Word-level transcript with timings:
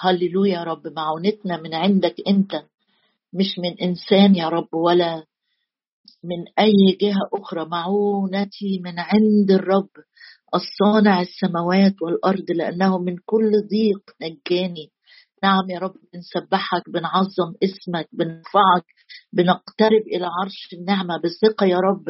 هللويا 0.00 0.52
يا 0.52 0.64
رب 0.64 0.86
معونتنا 0.96 1.56
من 1.56 1.74
عندك 1.74 2.14
انت. 2.28 2.62
مش 3.32 3.58
من 3.58 3.80
انسان 3.82 4.34
يا 4.34 4.48
رب 4.48 4.74
ولا 4.74 5.24
من 6.24 6.44
اي 6.58 6.98
جهة 7.00 7.28
أخرى. 7.34 7.64
معونتي 7.64 8.78
من 8.84 8.98
عند 8.98 9.50
الرب 9.50 9.88
الصانع 10.54 11.20
السماوات 11.20 11.94
والارض 12.02 12.50
لأنه 12.50 12.98
من 12.98 13.16
كل 13.26 13.52
ضيق 13.70 14.02
نجاني. 14.22 14.90
نعم 15.42 15.70
يا 15.70 15.78
رب 15.78 15.94
بنسبحك 16.14 16.90
بنعظم 16.90 17.54
اسمك 17.64 18.08
بنرفعك 18.12 18.84
بنقترب 19.32 20.02
إلى 20.06 20.26
عرش 20.26 20.68
النعمة 20.72 21.16
بثقة 21.24 21.66
يا 21.66 21.76
رب 21.78 22.08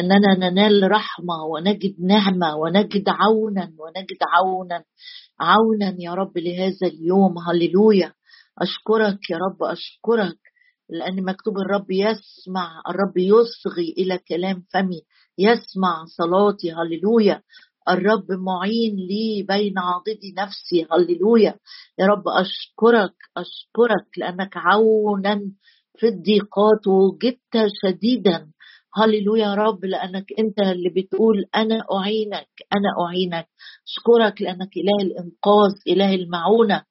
إننا 0.00 0.50
ننال 0.50 0.90
رحمة 0.90 1.44
ونجد 1.52 1.96
نعمة 2.00 2.56
ونجد 2.56 3.04
عونا 3.08 3.62
ونجد 3.78 4.18
عونا 4.32 4.84
عونا 5.40 5.96
يا 5.98 6.14
رب 6.14 6.38
لهذا 6.38 6.86
اليوم. 6.86 7.34
هللويا. 7.38 8.12
أشكرك 8.62 9.30
يا 9.30 9.36
رب 9.36 9.62
أشكرك 9.62 10.38
لأن 10.90 11.24
مكتوب 11.24 11.54
الرب 11.58 11.90
يسمع 11.90 12.82
الرب 12.88 13.18
يصغي 13.18 13.94
إلى 13.98 14.18
كلام 14.28 14.64
فمي 14.72 15.02
يسمع 15.38 16.04
صلاتي. 16.18 16.72
هللويا. 16.72 17.42
الرب 17.88 18.26
معين 18.32 18.96
لي 18.96 19.42
بين 19.48 19.78
عاضدي 19.78 20.34
نفسي. 20.38 20.86
هللويا. 20.92 21.54
يا 21.98 22.06
رب 22.06 22.22
أشكرك 22.28 23.14
أشكرك 23.36 24.18
لأنك 24.18 24.56
عونا 24.56 25.40
في 25.98 26.06
الضيقات 26.08 26.86
وجدت 26.86 27.68
شديدا. 27.82 28.46
هللويا 28.94 29.42
يا 29.46 29.54
رب 29.54 29.84
لأنك 29.84 30.24
أنت 30.38 30.58
اللي 30.60 30.88
بتقول 30.96 31.44
أنا 31.54 31.84
أعينك 31.92 32.48
أنا 32.72 33.06
أعينك. 33.06 33.48
أشكرك 33.88 34.42
لأنك 34.42 34.76
إله 34.76 35.02
الإنقاذ 35.02 35.72
إله 35.88 36.14
المعونة. 36.14 36.82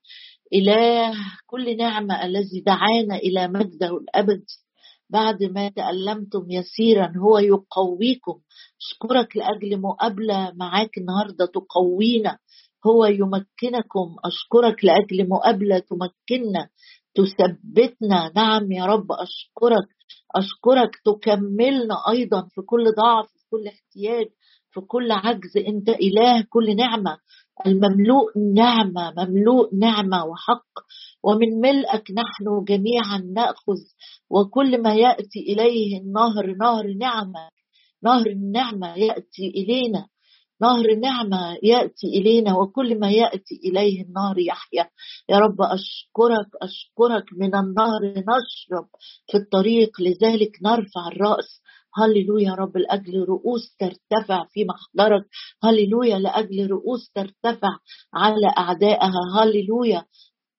إله 0.53 1.13
كل 1.47 1.77
نعمة 1.77 2.25
الذي 2.25 2.61
دعانا 2.65 3.15
إلى 3.15 3.47
مجده 3.47 3.97
الأبدي 3.97 4.45
بعد 5.09 5.43
ما 5.43 5.69
تألمتم 5.69 6.45
يسيرا 6.49 7.13
هو 7.17 7.37
يقويكم. 7.37 8.39
أشكرك 8.81 9.37
لأجل 9.37 9.81
مقابلة 9.81 10.51
معاك 10.55 10.97
النهاردة 10.97 11.45
تقوينا. 11.45 12.37
هو 12.87 13.05
يمكنكم. 13.05 14.15
أشكرك 14.25 14.85
لأجل 14.85 15.29
مقابلة 15.29 15.79
تمكننا. 15.79 16.69
تثبتنا. 17.15 18.31
نعم 18.35 18.71
يا 18.71 18.85
رب 18.85 19.07
أشكرك. 19.11 19.87
أشكرك. 20.35 20.91
تكملنا 21.05 21.95
أيضا 22.09 22.41
في 22.41 22.61
كل 22.61 22.83
ضعف 22.83 23.27
في 23.27 23.45
كل 23.51 23.67
احتياج 23.67 24.27
في 24.71 24.81
كل 24.81 25.11
عجز. 25.11 25.57
أنت 25.67 25.89
إله 25.89 26.45
كل 26.49 26.75
نعمة. 26.75 27.17
المملوء 27.67 28.31
نعمة 28.55 29.13
مملوء 29.17 29.75
نعمة 29.75 30.25
وحق. 30.25 30.69
ومن 31.23 31.59
ملئك 31.61 32.11
نحن 32.11 32.63
جميعا 32.67 33.17
نأخذ 33.33 33.79
وكل 34.29 34.81
ما 34.81 34.95
يأتي 34.95 35.39
إليه 35.39 36.01
النهر 36.01 36.55
نهر 36.55 36.87
نعمة 36.87 37.49
نهر 38.03 38.27
النعمة 38.27 38.95
يأتي 38.97 39.47
إلينا 39.47 40.07
نهر 40.61 40.95
نعمة 40.95 41.57
يأتي 41.63 42.07
إلينا 42.07 42.57
وكل 42.57 42.99
ما 42.99 43.11
يأتي 43.11 43.55
إليه 43.65 44.03
النهر 44.03 44.39
يحيا. 44.39 44.89
يا 45.29 45.37
رب 45.37 45.61
أشكرك 45.61 46.49
أشكرك 46.61 47.25
من 47.37 47.55
النهر 47.55 48.01
نشرب 48.03 48.87
في 49.31 49.37
الطريق 49.37 50.01
لذلك 50.01 50.51
نرفع 50.63 51.07
الرأس. 51.07 51.61
هللويا 51.95 52.49
يا 52.49 52.53
رب 52.53 52.77
لأجل 52.77 53.25
رؤوس 53.29 53.75
ترتفع 53.79 54.45
في 54.53 54.65
محضرك 54.65 55.25
هللويا 55.63 56.19
لأجل 56.19 56.67
رؤوس 56.71 57.11
ترتفع 57.15 57.77
على 58.13 58.47
أعدائها. 58.57 59.21
هللويا 59.41 60.05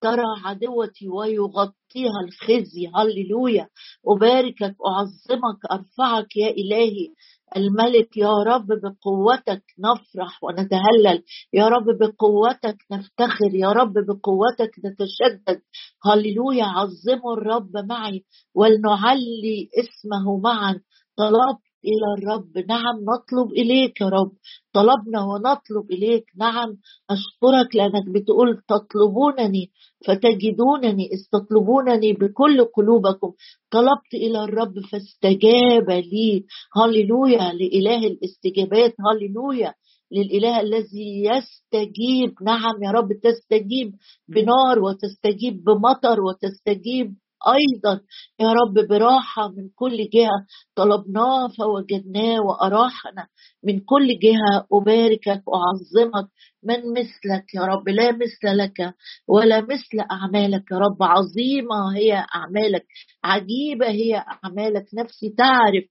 ترى 0.00 0.25
عدوتي 0.45 1.09
ويغطيها 1.09 2.20
الخزي. 2.25 2.91
هللويا 2.97 3.69
أباركك 4.06 4.77
أعظمك 4.87 5.61
أرفعك 5.72 6.37
يا 6.37 6.50
إلهي. 6.50 7.09
الملك 7.56 8.16
يا 8.16 8.33
رب 8.47 8.66
بقوتك 8.66 9.62
نفرح 9.78 10.44
ونتهلل. 10.44 11.22
يا 11.53 11.69
رب 11.69 11.87
بقوتك 12.00 12.77
نفتخر. 12.93 13.54
يا 13.54 13.72
رب 13.72 13.93
بقوتك 13.93 14.71
نتشدد. 14.84 15.60
هللويا 16.04 16.65
عظموا 16.65 17.33
الرب 17.37 17.77
معي 17.88 18.25
ولنعلي 18.54 19.69
اسمه 19.78 20.41
معا. 20.41 20.81
طلبت 21.20 21.62
إلى 21.91 22.06
الرب. 22.19 22.53
نعم 22.69 22.97
نطلب 23.10 23.53
إليك 23.53 24.00
يا 24.00 24.08
رب. 24.08 24.32
طلبنا 24.72 25.20
ونطلب 25.25 25.91
إليك. 25.91 26.25
نعم 26.38 26.69
أشكرك 27.10 27.76
لأنك 27.76 28.06
بتقول 28.14 28.62
تطلبونني 28.69 29.70
فتجدونني 30.06 31.09
استطلبونني 31.14 32.12
بكل 32.12 32.64
قلوبكم. 32.64 33.32
طلبت 33.70 34.12
إلى 34.14 34.44
الرب 34.44 34.75
فاستجاب 34.91 35.91
لي. 35.91 36.44
هللويا 36.76 37.53
لإله 37.53 38.06
الاستجابات. 38.06 38.94
هللويا 39.06 39.75
للإله 40.12 40.60
الذي 40.60 41.25
يستجيب. 41.30 42.34
نعم 42.42 42.82
يا 42.82 42.91
رب 42.91 43.09
تستجيب 43.22 43.94
بنار 44.28 44.78
وتستجيب 44.78 45.64
بمطر 45.64 46.20
وتستجيب 46.20 47.14
أيضا 47.49 48.01
يا 48.41 48.53
رب 48.53 48.89
براحة 48.89 49.49
من 49.49 49.69
كل 49.75 50.09
جهة 50.12 50.47
طلبناه 50.75 51.49
فوجدناه 51.59 52.41
وأراحنا 52.41 53.27
من 53.65 53.81
كل 53.81 54.19
جهة 54.19 54.67
أباركك 54.73 55.43
واعظمك 55.47 56.28
من 56.62 56.78
مثلك 56.93 57.55
يا 57.55 57.61
رب 57.62 57.89
لا 57.89 58.12
مثل 58.12 58.59
لك 58.59 58.95
ولا 59.28 59.61
مثل 59.61 60.01
أعمالك 60.11 60.71
يا 60.73 60.77
رب 60.77 61.03
عظيمة 61.03 61.97
هي 61.97 62.25
أعمالك 62.34 62.87
عجيبة 63.25 63.89
هي 63.89 64.25
أعمالك 64.45 64.87
نفسي 64.95 65.34
تعرف 65.39 65.84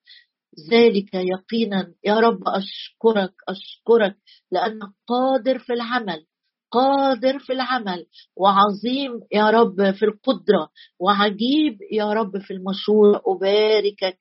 ذلك 0.72 1.14
يقينا 1.14 1.94
يا 2.06 2.16
رب 2.20 2.40
أشكرك 2.48 3.34
أشكرك 3.50 4.18
لأنك 4.52 4.90
قادر 5.08 5.60
في 5.60 5.74
العمل 5.74 6.26
قادر 6.72 7.40
في 7.40 7.54
العمل 7.54 8.06
وعظيم 8.38 9.12
يا 9.34 9.50
رب 9.50 9.92
في 9.92 10.06
القدرة 10.06 10.70
وعجيب 11.00 11.78
يا 11.92 12.14
رب 12.14 12.38
في 12.38 12.54
المشورة 12.54 13.22
أباركك 13.28 14.18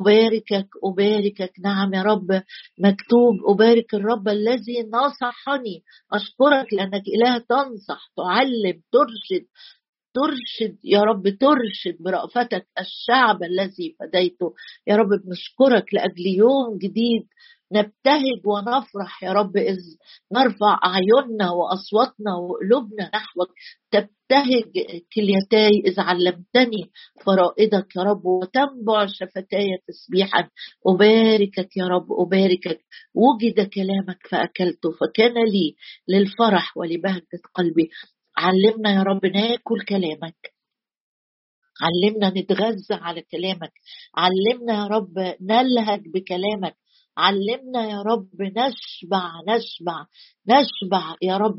أباركك 0.00 0.68
أباركك. 0.84 1.52
نعم 1.64 1.94
يا 1.94 2.02
رب 2.02 2.30
مكتوب 2.78 3.34
أبارك 3.48 3.94
الرب 3.94 4.28
الذي 4.28 4.82
نصحني 4.92 5.82
أشكرك 6.12 6.72
لأنك 6.72 7.02
إله 7.16 7.38
تنصح 7.38 8.12
تعلم 8.16 8.82
ترشد 8.92 9.46
ترشد 10.14 10.78
يا 10.84 11.00
رب 11.00 11.22
ترشد 11.22 11.96
برأفتك 12.00 12.66
الشعب 12.80 13.42
الذي 13.42 13.96
فديته. 14.00 14.54
يا 14.86 14.96
رب 14.96 15.08
بنشكرك 15.08 15.94
لأجل 15.94 16.26
يوم 16.38 16.78
جديد 16.78 17.26
نبتهج 17.72 18.40
ونفرح 18.46 19.22
يا 19.22 19.32
رب 19.32 19.56
إذ 19.56 19.78
نرفع 20.32 20.78
أعيننا 20.84 21.50
وأصواتنا 21.50 22.34
وقلوبنا 22.36 23.10
نحوك. 23.14 23.48
تبتهج 23.90 24.64
كليتاي 25.14 25.82
إذ 25.86 26.00
علمتني 26.00 26.90
فرائدك 27.26 27.96
يا 27.96 28.02
رب 28.02 28.26
وتنبع 28.26 29.06
شفتاي 29.06 29.78
تسبيحا. 29.88 30.48
أباركك 30.86 31.76
يا 31.76 31.86
رب 31.86 32.12
أباركك. 32.12 32.80
وجد 33.14 33.68
كلامك 33.68 34.26
فأكلته 34.30 34.90
فكان 34.90 35.34
لي 35.34 35.76
للفرح 36.08 36.76
ولبهجة 36.76 37.42
قلبي. 37.54 37.90
علمنا 38.36 38.94
يا 38.94 39.02
رب 39.02 39.26
ناكل 39.26 39.84
كلامك. 39.88 40.54
علمنا 41.82 42.28
نتغذى 42.40 42.94
على 42.94 43.22
كلامك. 43.22 43.72
علمنا 44.16 44.74
يا 44.74 44.86
رب 44.86 45.36
نلهج 45.40 46.02
بكلامك. 46.14 46.76
علمنا 47.18 47.90
يا 47.90 48.02
رب 48.02 48.28
نشبع 48.40 49.30
نشبع 49.48 50.06
نشبع 50.48 51.14
يا 51.22 51.36
رب 51.36 51.56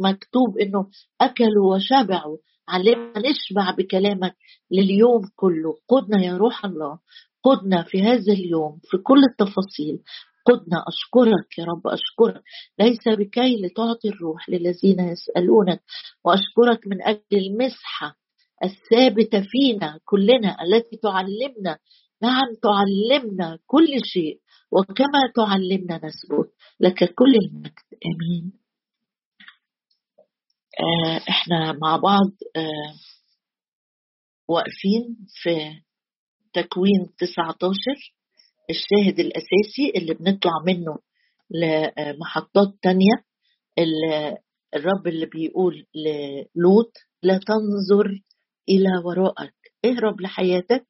مكتوب 0.00 0.58
إنه 0.58 0.86
أكلوا 1.20 1.74
وشبعوا. 1.74 2.36
علمنا 2.68 3.18
نشبع 3.18 3.70
بكلامك 3.78 4.36
لليوم 4.70 5.22
كله. 5.36 5.74
قدنا 5.88 6.24
يا 6.24 6.36
روح 6.36 6.64
الله 6.64 6.98
قدنا 7.44 7.82
في 7.82 8.02
هذا 8.02 8.32
اليوم 8.32 8.78
في 8.90 8.96
كل 8.98 9.20
التفاصيل. 9.30 9.98
قدنا 10.46 10.84
أشكرك 10.88 11.58
يا 11.58 11.64
رب 11.64 11.86
أشكرك. 11.86 12.42
ليس 12.80 13.08
بكي 13.18 13.56
لتعطي 13.62 14.08
الروح 14.08 14.48
للذين 14.48 15.00
يسألونك. 15.00 15.82
وأشكرك 16.24 16.86
من 16.86 17.02
أجل 17.02 17.20
المسحة 17.32 18.16
الثابتة 18.64 19.40
فينا 19.40 20.00
كلنا 20.04 20.56
التي 20.62 20.96
تعلمنا. 20.96 21.78
نعم 22.22 22.48
تعلمنا 22.62 23.58
كل 23.66 23.88
شيء. 24.04 24.40
وكما 24.76 25.32
تعلمنا 25.36 25.96
نثبت 25.96 26.52
لك 26.80 27.14
كل 27.14 27.34
المجد 27.44 27.72
آمين. 28.06 28.52
آه 30.80 31.20
إحنا 31.30 31.72
مع 31.72 31.96
بعض 31.96 32.30
آه 32.56 32.94
واقفين 34.48 35.16
في 35.42 35.80
تكوين 36.52 37.14
19 37.18 37.74
الشاهد 38.70 39.20
الأساسي 39.20 39.92
اللي 39.96 40.14
بنطلع 40.14 40.52
منه 40.66 40.98
لمحطات 41.50 42.74
تانية 42.82 43.24
الرب 44.74 45.06
اللي 45.06 45.26
بيقول 45.26 45.86
للوط 45.94 46.92
لا 47.22 47.38
تنظر 47.46 48.20
إلى 48.68 48.88
وراءك 49.04 49.54
اهرب 49.84 50.20
لحياتك 50.20 50.86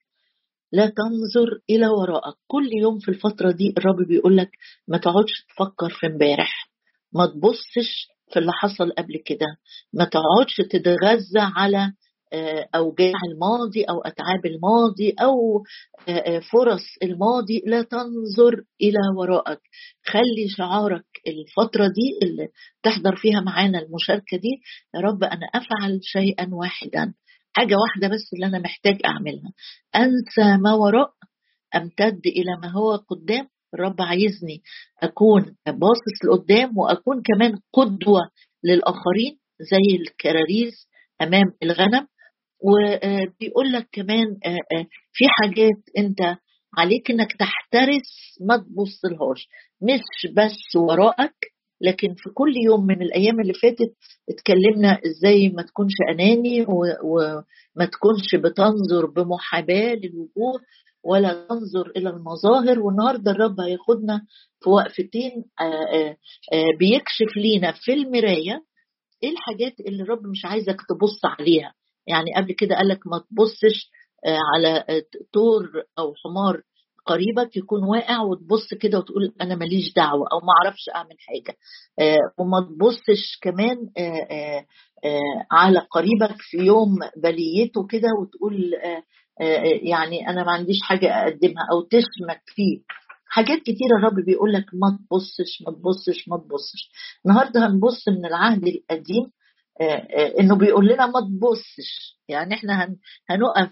لا 0.73 0.87
تنظر 0.87 1.61
إلى 1.71 1.89
وراءك. 1.89 2.35
كل 2.47 2.69
يوم 2.83 2.99
في 2.99 3.09
الفترة 3.09 3.51
دي 3.53 3.75
الرب 3.79 3.97
بيقول 4.09 4.37
لك 4.37 4.51
ما 4.89 4.99
تقعدش 4.99 5.47
تفكر 5.49 5.91
في 5.91 6.07
امبارح. 6.07 6.71
ما 7.13 7.27
تبصش 7.27 8.09
في 8.33 8.39
اللي 8.39 8.53
حصل 8.53 8.93
قبل 8.99 9.23
كده. 9.27 9.47
ما 9.93 10.05
تقعدش 10.05 10.57
تتغذى 10.71 11.41
على 11.57 11.93
آه، 12.33 12.69
أوجاع 12.75 13.13
الماضي 13.33 13.83
أو 13.85 14.01
أتعاب 14.01 14.47
الماضي 14.47 15.15
أو 15.21 15.65
آه، 16.09 16.13
آه، 16.13 16.39
فرص 16.39 16.83
الماضي. 17.03 17.63
لا 17.67 17.83
تنظر 17.83 18.65
إلى 18.83 18.99
وراءك. 19.17 19.61
خلي 20.05 20.49
شعارك 20.49 21.05
الفترة 21.27 21.87
دي 21.87 22.19
اللي 22.23 22.49
تحضر 22.83 23.17
فيها 23.17 23.41
معانا 23.41 23.79
المشاركة 23.79 24.37
دي 24.37 24.61
يا 24.95 25.01
رب 25.01 25.25
أنا 25.25 25.47
أفعل 25.55 26.01
شيئا 26.03 26.49
واحدا. 26.53 27.15
حاجة 27.57 27.75
واحدة 27.75 28.09
بس 28.15 28.33
اللي 28.35 28.47
أنا 28.47 28.59
محتاج 28.59 28.99
أعملها. 29.07 29.53
أنسى 29.97 30.57
ما 30.63 30.73
وراء 30.75 31.11
أمتد 31.77 32.27
إلى 32.27 32.57
ما 32.63 32.69
هو 32.73 32.97
قدام. 32.97 33.49
الرب 33.75 34.03
عايزني 34.03 34.63
أكون 35.03 35.43
باصص 35.67 36.17
لقدام 36.25 36.79
وأكون 36.79 37.23
كمان 37.23 37.59
قدوة 37.73 38.21
للآخرين 38.65 39.39
زي 39.61 39.97
الكراريس 40.01 40.89
أمام 41.23 41.45
الغنم. 41.63 42.07
وبيقول 42.63 43.73
لك 43.73 43.89
كمان 43.93 44.27
آه، 44.47 44.77
آه، 44.79 44.87
في 45.13 45.25
حاجات 45.29 45.83
أنت 45.99 46.37
عليك 46.79 47.11
إنك 47.11 47.33
تحترس 47.33 48.39
ما 48.41 48.57
تبص 48.57 49.05
لهاش. 49.05 49.49
مش 49.83 50.33
بس 50.33 50.77
وراءك 50.77 51.35
لكن 51.81 52.15
في 52.15 52.31
كل 52.35 52.53
يوم 52.67 52.87
من 52.87 53.03
الأيام 53.03 53.41
اللي 53.41 53.53
فاتت 53.55 53.95
اتكلمنا 54.31 55.01
إزاي 55.07 55.49
ما 55.49 55.63
تكونش 55.63 55.93
أناني 56.11 56.67
وما 57.05 57.87
تكونش 57.93 58.35
بتنظر 58.35 59.07
بمحاباة 59.07 59.95
للوجوه 59.95 60.61
ولا 61.05 61.47
تنظر 61.49 61.91
إلى 61.97 62.11
المظاهر. 62.11 62.81
والنهاردة 62.81 63.31
الرب 63.31 63.61
هياخدنا 63.61 64.21
في 64.61 64.71
وقفتين 64.71 65.45
آه، 65.61 66.17
بيكشف 66.79 67.37
لينا 67.37 67.73
في 67.73 67.93
المراية 67.93 68.65
إيه 69.23 69.31
الحاجات 69.31 69.81
اللي 69.81 70.03
الرب 70.03 70.27
مش 70.27 70.45
عايزك 70.45 70.77
تبص 70.89 71.21
عليها. 71.25 71.75
يعني 72.07 72.35
قبل 72.37 72.53
كده 72.53 72.77
قال 72.77 72.89
لك 72.89 73.07
ما 73.07 73.19
تبصش 73.31 73.91
آه، 74.27 74.39
على 74.55 74.85
طور 75.33 75.71
أو 75.99 76.15
حمار 76.15 76.63
قريبك 77.07 77.57
يكون 77.57 77.85
واقع 77.85 78.23
وتبص 78.23 78.75
كده 78.81 78.99
وتقول 78.99 79.35
أنا 79.41 79.55
ماليش 79.55 79.93
دعوة 79.97 80.29
أو 80.33 80.39
ما 80.41 80.53
أعرفش 80.63 80.89
أعمل 80.95 81.17
حاجة. 81.19 81.57
آه، 82.01 82.19
وما 82.39 82.61
تبصش 82.61 83.39
كمان 83.43 83.77
آه، 83.99 84.67
على 85.53 85.79
قريبك 85.79 86.37
في 86.39 86.57
يوم 86.57 86.99
بليته 87.17 87.87
كده 87.87 88.09
وتقول 88.21 88.73
يعني 89.83 90.29
أنا 90.29 90.45
ما 90.45 90.53
عنديش 90.53 90.77
حاجة 90.83 91.23
أقدمها 91.23 91.67
أو 91.73 91.83
تشمت 91.83 92.41
فيه. 92.47 92.79
حاجات 93.29 93.59
كتيرة 93.59 93.97
الرب 93.99 94.25
بيقول 94.25 94.53
لك 94.53 94.65
ما 94.75 94.99
تبصش 95.11 95.63
ما 95.67 95.73
تبصش 95.73 96.29
ما 96.29 96.37
تبصش. 96.37 96.91
النهارده 97.27 97.67
هنبص 97.67 98.09
من 98.09 98.27
العهد 98.27 98.65
القديم 98.67 99.23
آه، 99.25 99.27
آه، 99.27 99.36
إنه 100.41 100.57
بيقول 100.57 100.87
لنا 100.89 101.07
ما 101.07 101.21
تبصش. 101.21 102.17
يعني 102.29 102.55
إحنا 102.55 102.97
هنقف 103.31 103.71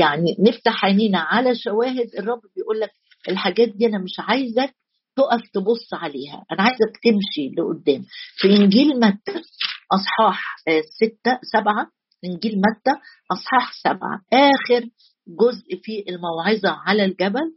يعني 0.00 0.36
نفتح 0.48 0.84
عينينا 0.84 1.18
على 1.18 1.54
شواهد 1.54 2.10
الرب 2.18 2.40
بيقول 2.56 2.80
لك 2.80 2.90
الحاجات 3.28 3.68
دي 3.68 3.86
أنا 3.86 3.98
مش 3.98 4.12
عايزك 4.18 4.74
تقف 5.16 5.40
تبص 5.54 5.94
عليها. 5.94 6.44
أنا 6.52 6.62
عايزك 6.62 6.92
تمشي 7.04 7.54
لقدام. 7.58 8.04
في 8.36 8.48
إنجيل 8.48 9.00
متى 9.00 9.42
أصحاح 9.92 10.56
آه، 10.68 10.80
ستة 10.80 11.38
سبعة. 11.52 11.86
إنجيل 12.24 12.56
متى 12.58 12.98
أصحاح 13.32 13.72
سبعة. 13.82 14.20
آخر 14.32 14.86
جزء 15.28 15.80
في 15.82 16.04
الموعظة 16.08 16.70
على 16.86 17.04
الجبل. 17.04 17.56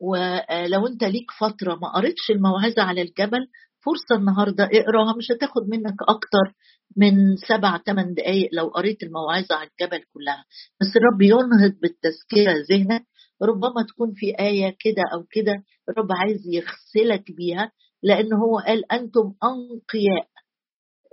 ولو 0.00 0.86
أنت 0.86 1.04
ليك 1.04 1.30
فترة 1.40 1.74
ما 1.74 1.88
قريتش 1.88 2.30
الموعظة 2.30 2.82
على 2.82 3.02
الجبل 3.02 3.46
فرصة 3.86 4.20
النهاردة 4.20 4.64
اقرأها 4.64 5.16
مش 5.18 5.32
هتاخد 5.32 5.62
منك 5.68 5.94
أكتر 6.08 6.54
من 6.96 7.36
سبع 7.36 7.78
ثمان 7.78 8.14
دقايق 8.14 8.48
لو 8.52 8.68
قريت 8.68 9.02
الموعظة 9.02 9.54
على 9.54 9.68
الجبل 9.80 10.04
كلها. 10.14 10.44
بس 10.80 10.96
الرب 10.96 11.22
ينهض 11.22 11.72
بالتذكرة 11.82 12.54
ذهنك. 12.70 13.06
ربما 13.42 13.82
تكون 13.88 14.12
في 14.14 14.38
آية 14.40 14.76
كده 14.80 15.02
أو 15.14 15.24
كده 15.30 15.52
الرب 15.88 16.08
عايز 16.12 16.40
يغسلك 16.46 17.32
بيها 17.36 17.72
لأن 18.02 18.32
هو 18.32 18.58
قال 18.58 18.92
أنتم 18.92 19.32
أنقياء. 19.44 20.28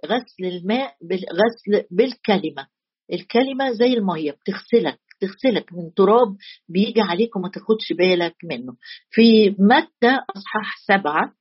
غسل 0.05 0.45
الماء 0.57 0.95
بالغسل 1.01 1.87
بالكلمة. 1.91 2.67
الكلمة 3.13 3.71
زي 3.71 3.93
المية 3.93 4.31
بتغسلك 4.31 4.99
تغسلك 5.21 5.73
من 5.73 5.93
تراب 5.93 6.35
بيجي 6.69 7.01
عليك 7.01 7.35
وما 7.35 7.49
تاخدش 7.49 7.93
بالك 7.97 8.35
منه. 8.43 8.75
في 9.09 9.49
متى 9.49 10.11
أصحاح 10.35 10.75
سبعة؟ 10.87 11.33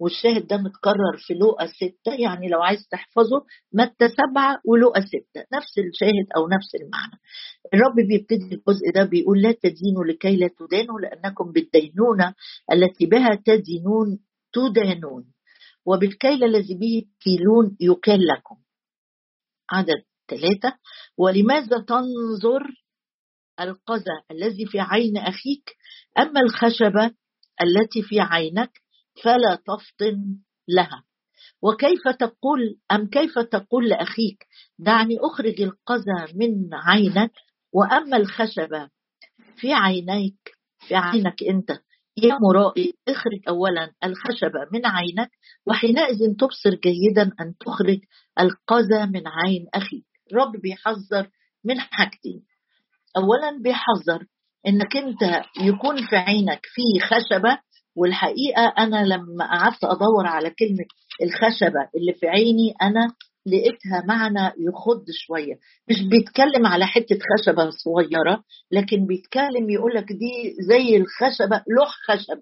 والشاهد 0.00 0.46
ده 0.46 0.56
متكرر 0.56 1.16
في 1.26 1.34
لوقا 1.34 1.66
ستة 1.66 2.14
يعني 2.18 2.48
لو 2.48 2.62
عايز 2.62 2.88
تحفظه 2.90 3.44
متى 3.72 4.08
سبعة 4.08 4.60
ولوقا 4.64 5.00
ستة. 5.00 5.40
نفس 5.56 5.78
الشاهد 5.78 6.26
أو 6.36 6.48
نفس 6.48 6.74
المعنى. 6.74 7.20
الرب 7.74 7.94
بيبتدي 8.08 8.54
الجزء 8.54 8.92
ده 8.94 9.04
بيقول 9.04 9.42
لا 9.42 9.52
تدينوا 9.52 10.04
لكي 10.04 10.36
لا 10.36 10.48
تدانوا 10.58 11.00
لأنكم 11.00 11.52
بالدينونة 11.52 12.34
التي 12.72 13.06
بها 13.06 13.42
تدينون 13.46 14.18
تدانون. 14.52 15.24
وبالكيل 15.86 16.44
الذي 16.44 16.74
به 16.74 17.02
تكيلون 17.20 17.76
يكال 17.80 18.26
لكم. 18.26 18.56
عدد 19.70 20.02
ثلاثة 20.28 20.78
ولماذا 21.18 21.78
تنظر 21.78 22.62
القذى 23.60 24.20
الذي 24.30 24.66
في 24.66 24.80
عين 24.80 25.16
أخيك 25.16 25.76
أما 26.18 26.40
الخشبة 26.40 27.04
التي 27.62 28.02
في 28.02 28.20
عينك؟ 28.20 28.85
فلا 29.22 29.58
تفطن 29.66 30.38
لها. 30.68 31.04
وكيف 31.62 32.08
تقول 32.08 32.78
أم 32.92 33.06
كيف 33.06 33.38
تقول 33.38 33.88
لأخيك 33.88 34.46
دعني 34.78 35.16
أخرج 35.20 35.60
القذى 35.60 36.34
من 36.34 36.74
عينك 36.74 37.32
وأما 37.72 38.16
الخشبة 38.16 38.88
في 39.56 39.72
عينيك 39.72 40.56
في 40.88 40.94
عينك 40.94 41.42
أنت. 41.42 41.70
يا 42.16 42.38
مرائي 42.40 42.94
اخرج 43.08 43.40
أولا 43.48 43.92
الخشبة 44.04 44.60
من 44.72 44.86
عينك 44.86 45.30
وحينئذ 45.66 46.36
تبصر 46.38 46.70
جيدا 46.70 47.22
أن 47.40 47.54
تخرج 47.60 47.98
القذى 48.40 49.06
من 49.06 49.22
عين 49.26 49.66
أخيك. 49.74 50.06
رب 50.32 50.52
بيحذر 50.62 51.30
من 51.64 51.80
حاجتين 51.80 52.44
أولا 53.16 53.58
بيحذر 53.62 54.26
إنك 54.66 54.96
أنت 54.96 55.42
يكون 55.60 56.06
في 56.06 56.16
عينك 56.16 56.60
في 56.62 57.00
خشبة 57.00 57.58
والحقيقة 57.96 58.74
أنا 58.78 59.04
لما 59.06 59.44
قعدت 59.46 59.84
أدور 59.84 60.26
على 60.26 60.50
كلمة 60.50 60.84
الخشبة 61.22 61.88
اللي 61.96 62.12
في 62.12 62.26
عيني 62.28 62.74
أنا 62.82 63.08
لقيتها 63.46 64.04
معنى 64.08 64.52
يخض 64.58 65.04
شوية. 65.26 65.54
مش 65.90 65.96
بيتكلم 66.10 66.66
على 66.66 66.86
حتة 66.86 67.18
خشبة 67.38 67.70
صغيرة 67.70 68.42
لكن 68.72 69.06
بيتكلم 69.06 69.70
يقول 69.70 69.94
لك 69.94 70.04
دي 70.12 70.54
زي 70.68 70.96
الخشبة 70.96 71.62
لوح 71.76 71.90
خشب 72.08 72.38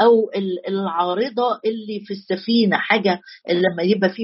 أو 0.00 0.30
العارضة 0.68 1.60
اللي 1.64 2.00
في 2.06 2.14
السفينة 2.14 2.76
حاجة 2.76 3.20
لما 3.48 3.82
يبقى 3.82 4.10
في 4.10 4.22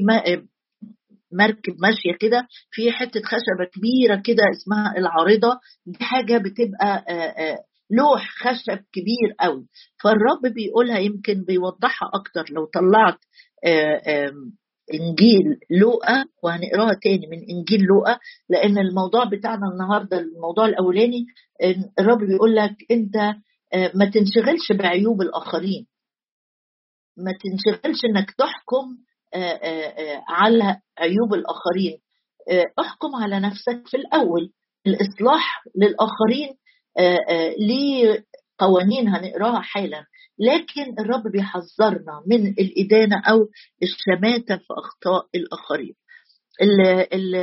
مركب 1.32 1.74
ماشية 1.78 2.12
كده 2.20 2.46
في 2.70 2.92
حتة 2.92 3.20
خشبة 3.22 3.64
كبيرة 3.74 4.22
كده 4.24 4.42
اسمها 4.52 4.94
العارضة 4.98 5.60
دي 5.86 6.04
حاجة 6.04 6.38
بتبقى 6.38 7.04
لوح 7.98 8.28
خشب 8.38 8.78
كبير 8.92 9.34
قوي. 9.40 9.66
فالرب 10.02 10.54
بيقولها 10.54 10.98
يمكن 10.98 11.44
بيوضحها 11.44 12.10
أكتر 12.14 12.44
لو 12.54 12.64
طلعت 12.64 13.18
إنجيل 14.94 15.58
لوقا 15.70 16.24
وهنقراها 16.42 16.94
تاني 17.02 17.26
من 17.26 17.38
إنجيل 17.50 17.80
لوقا 17.82 18.18
لأن 18.48 18.78
الموضوع 18.78 19.24
بتاعنا 19.24 19.66
النهارده 19.72 20.18
الموضوع 20.18 20.66
الأولاني 20.66 21.26
الرب 21.98 22.18
بيقول 22.18 22.56
لك 22.56 22.76
أنت 22.90 23.16
ما 23.94 24.04
تنشغلش 24.10 24.72
بعيوب 24.78 25.22
الآخرين. 25.22 25.86
ما 27.16 27.32
تنشغلش 27.42 28.04
إنك 28.04 28.30
تحكم 28.30 28.96
على 30.28 30.80
عيوب 30.98 31.34
الآخرين. 31.34 31.98
احكم 32.80 33.08
على 33.22 33.40
نفسك 33.40 33.88
في 33.88 33.96
الأول. 33.96 34.52
الإصلاح 34.86 35.62
للآخرين 35.76 36.54
آه، 36.98 37.18
آه، 37.30 37.54
ليه 37.58 38.24
قوانين 38.58 39.08
هنقراها 39.08 39.60
حالا. 39.60 40.04
لكن 40.38 40.94
الرب 40.98 41.22
بيحذرنا 41.32 42.22
من 42.26 42.46
الإدانة 42.46 43.22
أو 43.28 43.48
الشماتة 43.82 44.56
في 44.56 44.66
أخطاء 44.70 45.26
الآخرين. 45.34 45.94
ال 46.62 46.80
ال 47.14 47.34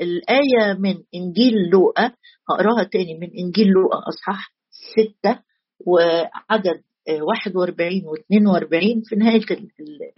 الآية 0.00 0.74
من 0.78 0.94
إنجيل 1.14 1.54
لوقا 1.72 2.12
هقراها 2.50 2.84
تاني 2.84 3.18
من 3.18 3.30
إنجيل 3.38 3.66
لوقا 3.68 3.98
أصحاح 4.08 4.52
ستة 4.70 5.38
وعدد 5.86 6.82
41 7.20 8.02
و 8.06 8.14
42 8.14 9.02
في 9.04 9.16
نهاية 9.16 9.40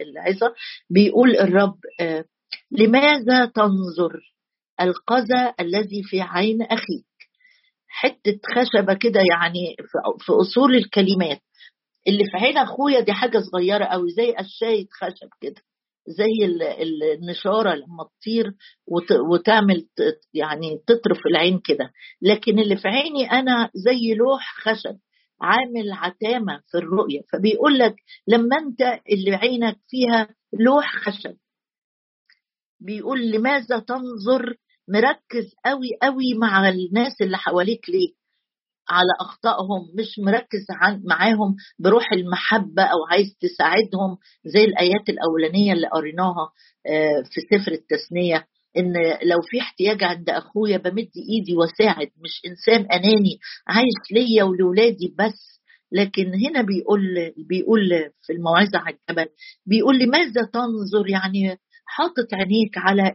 العظة 0.01 0.53
بيقول 0.89 1.35
الرب 1.35 1.77
آه، 1.99 2.25
لماذا 2.71 3.45
تنظر 3.45 4.19
القذى 4.81 5.53
الذي 5.59 6.03
في 6.03 6.21
عين 6.21 6.61
أخيك 6.61 7.05
حتة 7.97 8.39
خشبة 8.55 8.93
كده 8.93 9.19
يعني 9.31 9.75
في 10.19 10.31
أصول 10.33 10.75
الكلمات. 10.75 11.41
اللي 12.07 12.23
في 12.25 12.37
عين 12.37 12.57
أخويا 12.57 12.99
دي 12.99 13.13
حاجة 13.13 13.39
صغيرة 13.51 13.85
قوي 13.85 14.09
زي 14.11 14.31
قشاية 14.35 14.87
خشب 14.91 15.29
كده 15.41 15.61
زي 16.07 16.45
النشارة 17.13 17.73
لما 17.75 18.03
تطير 18.21 18.51
وتعمل 19.31 19.87
يعني 20.33 20.79
تطرف 20.87 21.19
العين 21.25 21.59
كده. 21.59 21.91
لكن 22.21 22.59
اللي 22.59 22.77
في 22.77 22.87
عيني 22.87 23.31
أنا 23.31 23.69
زي 23.73 24.13
لوح 24.13 24.53
خشب 24.61 24.97
عامل 25.41 25.91
عتامة 25.91 26.61
في 26.71 26.77
الرؤية. 26.77 27.21
فبيقول 27.33 27.79
لك 27.79 27.95
لما 28.27 28.57
أنت 28.57 28.81
اللي 29.11 29.35
عينك 29.35 29.77
فيها 29.87 30.27
لوح 30.59 30.95
خشب 30.95 31.35
بيقول 32.79 33.31
لماذا 33.31 33.79
تنظر 33.79 34.55
مركز 34.89 35.53
قوي 35.65 35.89
قوي 36.01 36.33
مع 36.33 36.69
الناس 36.69 37.21
اللي 37.21 37.37
حواليك 37.37 37.89
ليه؟ 37.89 38.25
على 38.89 39.09
أخطائهم 39.21 39.89
مش 39.99 40.19
مركز 40.19 40.65
معاهم 41.03 41.55
بروح 41.79 42.13
المحبة 42.13 42.83
أو 42.83 42.97
عايز 43.11 43.35
تساعدهم 43.39 44.17
زي 44.45 44.63
الآيات 44.63 45.09
الأولانية 45.09 45.73
اللي 45.73 45.87
قريناها 45.87 46.49
آه، 46.87 47.23
في 47.31 47.41
سفر 47.41 47.71
التثنية 47.71 48.47
إن 48.77 48.93
لو 49.23 49.41
في 49.41 49.59
احتياج 49.59 50.03
عند 50.03 50.29
أخويا 50.29 50.77
بمد 50.77 51.09
إيدي 51.29 51.55
وأساعد 51.55 52.07
مش 52.23 52.41
إنسان 52.45 52.85
أناني 52.91 53.39
عايش 53.67 54.11
ليا 54.11 54.43
ولولادي 54.43 55.15
بس. 55.19 55.55
لكن 55.91 56.25
هنا 56.45 56.61
بيقول 56.61 57.33
بيقول 57.49 57.89
في 58.21 58.33
الموعظة 58.33 58.79
على 58.79 58.95
الجبل 59.09 59.27
بيقول 59.65 59.99
لماذا 59.99 60.41
تنظر؟ 60.53 61.09
يعني 61.09 61.57
حاطط 61.85 62.33
عينيك 62.33 62.77
على 62.77 63.13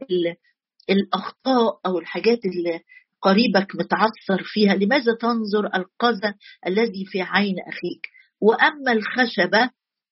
الأخطاء 0.90 1.80
أو 1.86 1.98
الحاجات 1.98 2.38
اللي 2.44 2.80
قريبك 3.22 3.74
متعثر 3.74 4.42
فيها 4.44 4.74
لماذا 4.74 5.14
تنظر 5.20 5.66
القذى 5.66 6.34
الذي 6.66 7.04
في 7.06 7.22
عين 7.22 7.56
أخيك؟ 7.68 8.06
وأما 8.40 8.92
الخشبة 8.92 9.70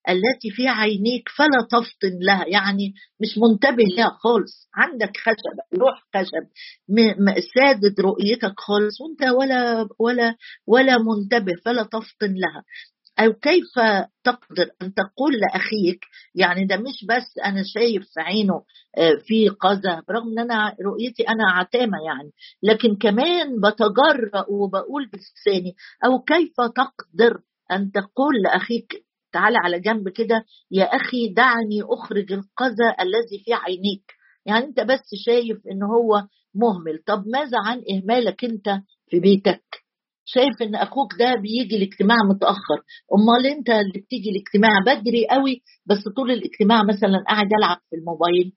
التي 0.09 0.49
في 0.51 0.67
عينيك 0.67 1.29
فلا 1.29 1.67
تفطن 1.71 2.19
لها 2.21 2.45
يعني 2.47 2.93
مش 3.21 3.37
منتبه 3.37 3.83
لها 3.97 4.09
خالص. 4.09 4.69
عندك 4.75 5.17
خشب 5.17 5.79
روح 5.81 6.03
خشب 6.15 6.47
سادد 7.55 7.99
رؤيتك 7.99 8.53
خالص 8.57 9.01
وأنت 9.01 9.33
ولا 9.33 9.87
ولا 9.99 10.35
ولا 10.67 10.97
منتبه 10.97 11.53
فلا 11.65 11.83
تفطن 11.83 12.33
لها. 12.33 12.63
أو 13.19 13.33
كيف 13.33 13.65
تقدر 14.23 14.69
أن 14.81 14.93
تقول 14.93 15.33
لأخيك؟ 15.33 16.05
يعني 16.35 16.65
ده 16.65 16.77
مش 16.77 17.05
بس 17.09 17.37
أنا 17.45 17.63
شايف 17.73 18.03
في 18.13 18.21
عينه 18.21 18.63
آه، 18.97 19.15
في 19.27 19.49
قذى 19.49 20.01
برغم 20.07 20.27
أن 20.27 20.39
أنا 20.39 20.75
رؤيتي 20.85 21.23
أنا 21.23 21.51
عتامة 21.51 21.97
يعني 22.05 22.31
لكن 22.63 22.95
كمان 22.95 23.59
بتجرأ 23.61 24.45
وبقول 24.49 25.09
بلساني 25.13 25.75
أو 26.05 26.19
كيف 26.19 26.53
تقدر 26.55 27.39
أن 27.71 27.91
تقول 27.91 28.41
لأخيك؟ 28.43 29.05
تعالى 29.31 29.57
على 29.57 29.79
جنب 29.79 30.09
كده 30.09 30.45
يا 30.71 30.83
أخي 30.83 31.33
دعني 31.33 31.81
أخرج 31.83 32.33
القذى 32.33 32.89
الذي 32.99 33.43
في 33.45 33.53
عينيك. 33.53 34.13
يعني 34.45 34.65
أنت 34.65 34.79
بس 34.79 35.09
شايف 35.25 35.57
إن 35.71 35.83
هو 35.83 36.23
مهمل. 36.55 37.03
طب 37.07 37.23
ماذا 37.27 37.57
عن 37.65 37.81
إهمالك 37.91 38.43
أنت 38.45 38.69
في 39.09 39.19
بيتك؟ 39.19 39.78
شايف 40.33 40.61
إن 40.61 40.75
أخوك 40.75 41.13
ده 41.19 41.35
بيجي 41.41 41.75
الاجتماع 41.77 42.17
متأخر. 42.29 42.79
أمال 43.15 43.47
أنت 43.57 43.69
اللي 43.69 43.99
بتيجي 44.05 44.29
الاجتماع 44.29 44.71
بدري 44.87 45.27
قوي 45.27 45.61
بس 45.85 45.97
طول 46.15 46.31
الاجتماع 46.31 46.83
مثلا 46.83 47.23
قاعد 47.27 47.49
ألعب 47.59 47.77
في 47.89 47.95
الموبايل 47.95 48.53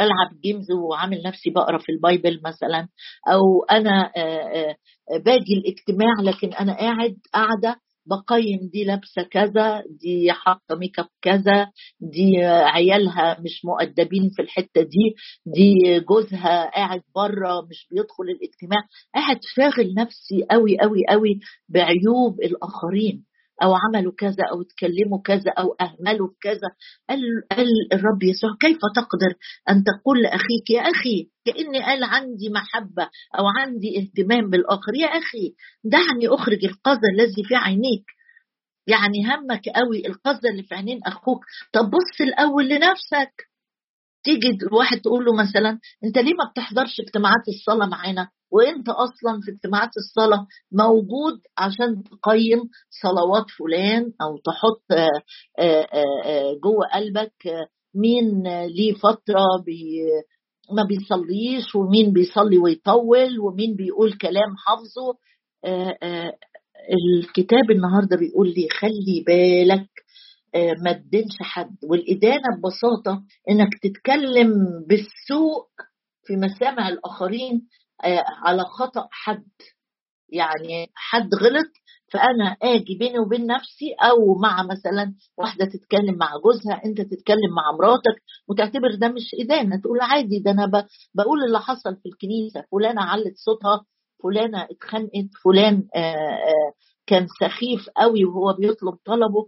ألعب 0.00 0.40
games 0.44 0.70
وعامل 0.70 1.22
نفسي 1.26 1.50
بقرأ 1.50 1.78
في 1.78 1.92
ال 1.92 2.00
Bible 2.00 2.40
مثلا 2.44 2.88
أو 3.32 3.64
أنا 3.70 4.12
باجي 5.24 5.54
الاجتماع 5.58 6.12
لكن 6.22 6.52
أنا 6.54 6.72
قاعد 6.78 7.16
قاعدة 7.34 7.76
بقيم 8.10 8.58
دي 8.72 8.84
لابسة 8.84 9.22
كذا 9.22 9.82
دي 10.00 10.32
حاطة 10.32 10.74
make 10.76 10.98
up 10.98 11.08
كذا 11.22 11.66
دي 12.00 12.36
عيالها 12.44 13.40
مش 13.40 13.64
مؤدبين 13.64 14.30
في 14.36 14.42
الحتة 14.42 14.82
دي 14.82 15.14
دي 15.46 16.00
جوزها 16.00 16.70
قاعد 16.70 17.02
بره 17.14 17.60
مش 17.70 17.86
بيدخل 17.90 18.24
الاجتماع. 18.24 18.80
قاعد 19.14 19.38
شاغل 19.56 19.94
نفسي 19.94 20.46
قوي 20.50 20.78
قوي 20.80 21.02
قوي 21.08 21.40
بعيوب 21.68 22.40
الآخرين. 22.40 23.24
أو 23.62 23.74
عملوا 23.74 24.12
كذا 24.18 24.44
أو 24.52 24.62
اتكلموا 24.62 25.22
كذا 25.24 25.50
أو 25.58 25.76
أهملوا 25.80 26.28
كذا. 26.40 26.68
قال, 27.08 27.20
قال 27.50 27.66
الرب 27.92 28.22
يسوع 28.22 28.50
كيف 28.60 28.78
تقدر 28.96 29.34
أن 29.70 29.84
تقول 29.84 30.22
لأخيك 30.22 30.70
يا 30.70 30.80
أخي 30.80 31.30
كأني 31.44 31.82
قال 31.82 32.04
عندي 32.04 32.48
محبة 32.54 33.02
أو 33.38 33.44
عندي 33.58 33.98
اهتمام 33.98 34.50
بالآخر 34.50 34.94
يا 34.94 35.06
أخي 35.06 35.54
دعني 35.84 36.28
أخرج 36.28 36.64
القذى 36.64 37.08
الذي 37.14 37.44
في 37.44 37.54
عينيك. 37.54 38.04
يعني 38.86 39.18
همك 39.26 39.68
قوي 39.68 40.06
القذى 40.06 40.48
اللي 40.48 40.62
في 40.62 40.74
عينين 40.74 41.00
أخوك. 41.06 41.44
طب 41.72 41.90
بص 41.90 42.20
الأول 42.20 42.68
لنفسك. 42.68 43.47
تيجي 44.28 44.58
واحد 44.72 45.00
تقول 45.00 45.24
له 45.24 45.32
مثلا 45.34 45.78
أنت 46.04 46.18
ليه 46.18 46.34
ما 46.34 46.50
بتحضرش 46.52 47.00
اجتماعات 47.00 47.48
الصلاة 47.48 47.86
معانا؟ 47.86 48.28
وأنت 48.52 48.88
أصلا 48.88 49.40
في 49.44 49.50
اجتماعات 49.50 49.90
الصلاة 49.96 50.46
موجود 50.72 51.40
عشان 51.58 52.02
تقيم 52.04 52.60
صلوات 53.02 53.44
فلان 53.58 54.02
أو 54.22 54.38
تحط 54.44 54.82
آه، 54.92 55.08
آه، 55.58 55.86
آه، 56.24 56.54
جوه 56.64 56.86
قلبك 56.94 57.66
مين 57.94 58.42
ليه 58.66 58.94
فترة 58.94 59.44
بي 59.66 60.00
ما 60.72 60.82
بيصليش 60.82 61.74
ومين 61.74 62.12
بيصلي 62.12 62.58
ويطول 62.58 63.40
ومين 63.40 63.76
بيقول 63.76 64.12
كلام 64.12 64.54
حافظه. 64.66 65.18
الكتاب 67.16 67.70
النهارده 67.70 68.16
بيقول 68.16 68.48
لي 68.48 68.68
خلي 68.80 69.24
بالك 69.26 69.88
ما 70.84 70.92
تدينش 70.92 71.36
حد. 71.42 71.76
والإدانة 71.84 72.42
ببساطة 72.58 73.22
إنك 73.50 73.68
تتكلم 73.82 74.48
بالسوء 74.88 75.66
في 76.26 76.36
مسامع 76.36 76.88
الآخرين 76.88 77.66
آه، 78.04 78.24
على 78.44 78.62
خطأ 78.64 79.08
حد. 79.10 79.46
يعني 80.32 80.90
حد 80.94 81.34
غلط 81.34 81.66
فأنا 82.12 82.56
آجي 82.62 82.96
بيني 82.98 83.18
وبين 83.18 83.46
نفسي 83.46 83.92
أو 84.02 84.34
مع 84.42 84.62
مثلا 84.62 85.14
واحدة 85.38 85.64
تتكلم 85.64 86.14
مع 86.18 86.32
جوزها 86.44 86.84
أنت 86.84 87.00
تتكلم 87.00 87.54
مع 87.56 87.72
مراتك 87.72 88.22
وتعتبر 88.48 88.94
ده 88.94 89.08
مش 89.08 89.30
إدانة. 89.40 89.80
تقول 89.80 90.00
عادي 90.00 90.38
ده 90.38 90.50
أنا 90.50 90.66
بقول 91.14 91.44
اللي 91.44 91.60
حصل 91.60 91.96
في 91.96 92.08
الكنيسة. 92.08 92.64
فلانه 92.72 93.02
علت 93.02 93.36
صوتها 93.36 93.84
فلانه 94.22 94.62
اتخانقت 94.70 95.28
فلان 95.44 95.88
آه، 95.94 95.98
آه، 95.98 96.72
كان 97.06 97.26
سخيف 97.40 97.88
قوي 97.96 98.24
وهو 98.24 98.52
بيطلب 98.52 98.94
طلبه. 99.04 99.46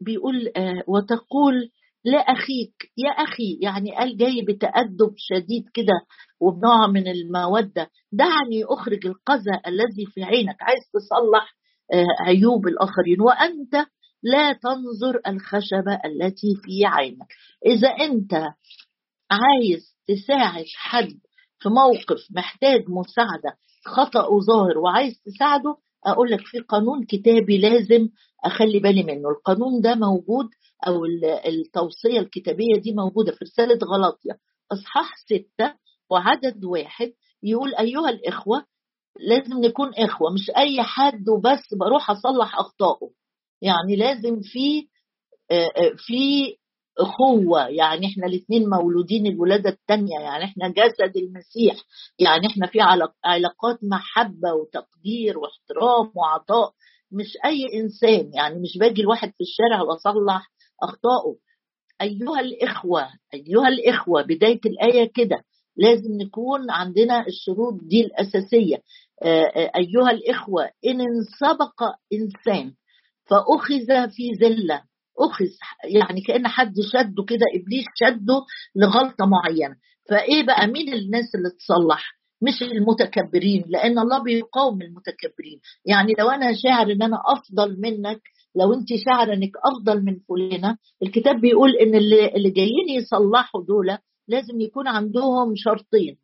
بيقول 0.00 0.52
وتقول 0.86 1.70
لأخيك 2.04 2.92
يا 2.96 3.10
أخي 3.10 3.58
يعني 3.62 3.96
قال 3.96 4.16
جاي 4.16 4.42
بتأدب 4.48 5.14
شديد 5.16 5.64
كده 5.74 6.00
وبنوع 6.40 6.86
من 6.86 7.08
المودة. 7.08 7.90
دعني 8.12 8.64
أخرج 8.64 9.06
القذى 9.06 9.60
الذي 9.66 10.06
في 10.06 10.22
عينك. 10.24 10.56
عايز 10.60 10.82
تصلح 10.94 11.54
آه، 11.92 12.24
عيوب 12.26 12.66
الآخرين. 12.68 13.20
وأنت 13.20 13.74
لا 14.22 14.52
تنظر 14.52 15.20
الخشبة 15.26 16.00
التي 16.04 16.54
في 16.62 16.86
عينك. 16.86 17.26
إذا 17.66 17.88
أنت 17.88 18.34
عايز 19.30 19.96
تساعد 20.08 20.64
حد 20.76 21.18
في 21.58 21.68
موقف 21.68 22.26
محتاج 22.30 22.84
مساعدة 22.88 23.56
خطأ 23.86 24.28
ظاهر 24.46 24.78
وعايز 24.78 25.22
تساعده 25.24 25.76
أقول 26.06 26.30
لك 26.30 26.40
في 26.40 26.58
قانون 26.58 27.04
كتابي 27.04 27.58
لازم 27.58 28.08
أخلي 28.44 28.78
بالي 28.78 29.02
منه. 29.02 29.28
القانون 29.30 29.80
ده 29.80 29.94
موجود 29.94 30.46
أو 30.86 31.04
التوصية 31.46 32.20
الكتابية 32.20 32.80
دي 32.80 32.92
موجودة 32.92 33.32
في 33.32 33.44
رسالة 33.44 33.78
غلاطيا 33.92 34.36
إصحاح 34.72 35.14
ستة 35.16 35.74
وعدد 36.10 36.64
واحد 36.64 37.12
يقول 37.42 37.74
أيها 37.74 38.10
الإخوة 38.10 38.64
لازم 39.20 39.60
نكون 39.64 39.90
إخوة 39.98 40.32
مش 40.32 40.50
أي 40.56 40.82
حد 40.82 41.28
وبس 41.28 41.74
بروح 41.80 42.10
أصلح 42.10 42.58
أخطائه. 42.58 43.10
يعني 43.62 43.96
لازم 43.96 44.40
في 44.40 44.88
في 46.06 46.54
اخوه 47.02 47.68
يعني 47.68 48.06
إحنا 48.06 48.26
الاثنين 48.26 48.68
مولودين 48.68 49.26
الولادة 49.26 49.70
الثانية 49.70 50.18
يعني 50.20 50.44
إحنا 50.44 50.68
جسد 50.68 51.16
المسيح 51.16 51.76
يعني 52.18 52.46
إحنا 52.46 52.66
في 52.66 52.80
علاقات 53.24 53.78
محبة 53.82 54.52
وتقدير 54.54 55.38
واحترام 55.38 56.12
وعطاء. 56.14 56.72
مش 57.12 57.36
أي 57.44 57.80
إنسان 57.80 58.30
يعني 58.34 58.60
مش 58.60 58.78
باجي 58.78 59.02
الواحد 59.02 59.28
في 59.28 59.40
الشارع 59.40 59.82
وأصلح 59.82 60.50
أخطائه. 60.82 61.36
أيها 62.02 62.40
الإخوة 62.40 63.06
أيها 63.34 63.68
الإخوة 63.68 64.22
بداية 64.22 64.60
الآية 64.66 65.10
كده 65.14 65.44
لازم 65.76 66.12
نكون 66.12 66.70
عندنا 66.70 67.26
الشروط 67.26 67.74
دي 67.82 68.00
الأساسية. 68.00 68.76
آه، 69.22 69.70
أيها 69.76 70.10
الإخوة 70.10 70.64
إن 70.64 71.04
سبق 71.40 71.82
إنسان 72.12 72.72
فأخذ 73.26 74.10
في 74.10 74.32
ذلة 74.40 74.82
أخذ 75.20 75.44
يعني 75.84 76.20
كأن 76.20 76.48
حد 76.48 76.74
شده 76.92 77.24
كده 77.28 77.46
إبليس 77.54 77.84
شده 77.94 78.44
لغلطة 78.76 79.26
معينة. 79.26 79.76
فإيه 80.10 80.46
بقى؟ 80.46 80.66
مين 80.66 80.92
الناس 80.94 81.34
اللي 81.34 81.50
تصلح؟ 81.58 82.20
مش 82.42 82.62
المتكبرين 82.62 83.64
لأن 83.68 83.98
الله 83.98 84.22
بيقاوم 84.22 84.82
المتكبرين. 84.82 85.60
يعني 85.84 86.12
لو 86.18 86.30
أنا 86.30 86.52
شاعر 86.62 86.92
إن 86.92 87.02
أنا 87.02 87.18
أفضل 87.26 87.80
منك 87.80 88.20
لو 88.56 88.74
أنت 88.74 88.88
شاعره 89.04 89.34
إنك 89.34 89.50
أفضل 89.64 90.04
من 90.04 90.16
فلانة 90.28 90.76
الكتاب 91.02 91.40
بيقول 91.40 91.76
إن 91.76 91.94
اللي, 91.94 92.28
اللي 92.28 92.50
جايين 92.50 92.88
يصلحوا 92.88 93.64
دول 93.64 93.98
لازم 94.28 94.60
يكون 94.60 94.88
عندهم 94.88 95.52
شرطين 95.56 96.16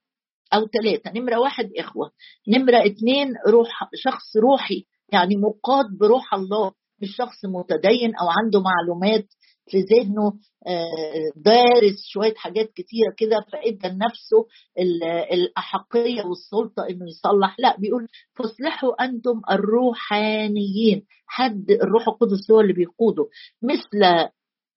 أو 0.55 0.67
ثلاثة 0.67 1.11
نمرة 1.21 1.39
واحد 1.39 1.71
إخوة. 1.79 2.11
نمرة 2.49 2.87
اتنين 2.87 3.35
روح 3.49 3.91
شخص 3.95 4.37
روحي 4.37 4.85
يعني 5.13 5.37
مقاد 5.37 5.87
بروح 6.01 6.35
الله. 6.35 6.73
مش 7.03 7.17
شخص 7.17 7.45
متدين 7.45 8.15
أو 8.15 8.29
عنده 8.29 8.61
معلومات 8.63 9.27
في 9.71 9.79
ذهنه 9.81 10.33
آه، 10.67 11.31
دارس 11.37 11.97
شوية 12.09 12.35
حاجات 12.35 12.73
كتيرة 12.73 13.15
كده 13.17 13.37
فإدى 13.53 13.89
لنفسه 13.89 14.47
الأحقية 15.33 16.23
والسلطة 16.25 16.83
إنه 16.91 17.07
يصلح. 17.09 17.57
لا 17.59 17.77
بيقول 17.79 18.07
فاصلحوا 18.35 19.05
أنتم 19.05 19.41
الروحانيين. 19.51 21.03
حد 21.27 21.71
الروح 21.71 22.09
القدس 22.09 22.51
هو 22.51 22.61
اللي 22.61 22.73
بيقوده. 22.73 23.25
مثل 23.63 24.05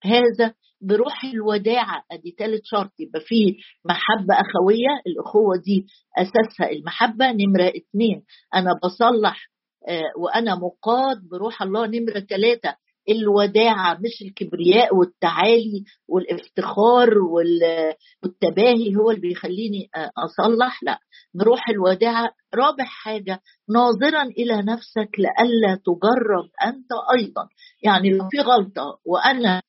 هذا 0.04 0.54
بروح 0.82 1.24
الوداعة. 1.24 2.04
أدي 2.12 2.36
ثالث 2.40 2.62
شرط 2.64 2.92
يبقى 3.00 3.22
فيه 3.22 3.54
محبة 3.86 4.34
أخوية. 4.34 5.02
الأخوة 5.08 5.58
دي 5.66 5.86
أساسها 6.18 6.72
المحبة. 6.72 7.32
نمرة 7.32 7.68
اتنين 7.76 8.24
أنا 8.56 8.72
بصلح 8.84 9.50
آه، 9.88 10.12
وأنا 10.18 10.56
مقاد 10.56 11.18
بروح 11.32 11.62
الله 11.62 11.88
نمرة 11.88 12.20
ثلاثة 12.20 12.76
الوداعة 13.10 13.94
مش 13.94 14.22
الكبرياء 14.22 14.96
والتعالي 14.96 15.84
والافتخار 16.08 17.10
والتباهي 17.18 18.96
هو 18.96 19.10
اللي 19.12 19.22
بيخليني 19.22 19.90
آه، 19.96 20.12
أصلح. 20.18 20.84
لا 20.84 21.00
بروح 21.34 21.70
الوداعة 21.70 22.32
رابع 22.56 22.84
حاجة 22.84 23.40
ناظرا 23.70 24.24
إلى 24.24 24.62
نفسك 24.62 25.10
لئلا 25.20 25.76
تجرب 25.76 26.50
أنت 26.66 26.92
أيضا. 27.20 27.48
يعني 27.84 28.10
لو 28.10 28.28
في 28.30 28.40
غلطة 28.40 29.00
وأنا 29.06 29.62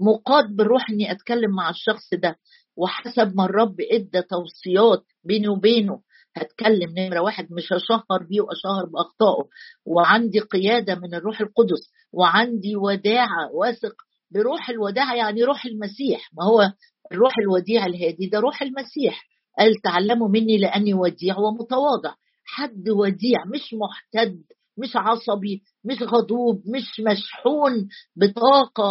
مقاد 0.00 0.56
بالروح 0.56 0.90
إني 0.90 1.12
أتكلم 1.12 1.50
مع 1.56 1.70
الشخص 1.70 2.14
ده 2.14 2.36
وحسب 2.76 3.36
ما 3.36 3.44
الرب 3.44 3.76
إدى 3.92 4.22
توصيات 4.22 5.04
بيني 5.24 5.48
وبينه 5.48 6.00
هتكلم 6.36 6.94
نمرة 6.98 7.20
واحد 7.20 7.52
مش 7.52 7.72
هشهر 7.72 8.22
بيه 8.28 8.40
وأشهر 8.40 8.86
بأخطائه. 8.86 9.48
وعندي 9.86 10.40
قيادة 10.40 10.94
من 10.94 11.14
الروح 11.14 11.40
القدس 11.40 11.92
وعندي 12.12 12.76
وداعة 12.76 13.50
واثق 13.52 13.94
بروح 14.30 14.70
الوداعة 14.70 15.14
يعني 15.14 15.44
روح 15.44 15.66
المسيح. 15.66 16.30
ما 16.32 16.44
هو 16.44 16.72
الروح 17.12 17.38
الوديع 17.38 17.86
الهادي 17.86 18.26
ده 18.26 18.38
روح 18.38 18.62
المسيح. 18.62 19.26
قال 19.58 19.74
تعلموا 19.84 20.28
مني 20.28 20.58
لأني 20.58 20.94
وديع 20.94 21.38
ومتواضع. 21.38 22.14
حد 22.44 22.88
وديع 22.88 23.38
مش 23.54 23.74
محتد 23.74 24.42
مش 24.82 24.96
عصبي 24.96 25.62
مش 25.84 26.02
غضوب 26.02 26.62
مش 26.66 27.00
مشحون 27.00 27.88
بطاقة 28.16 28.90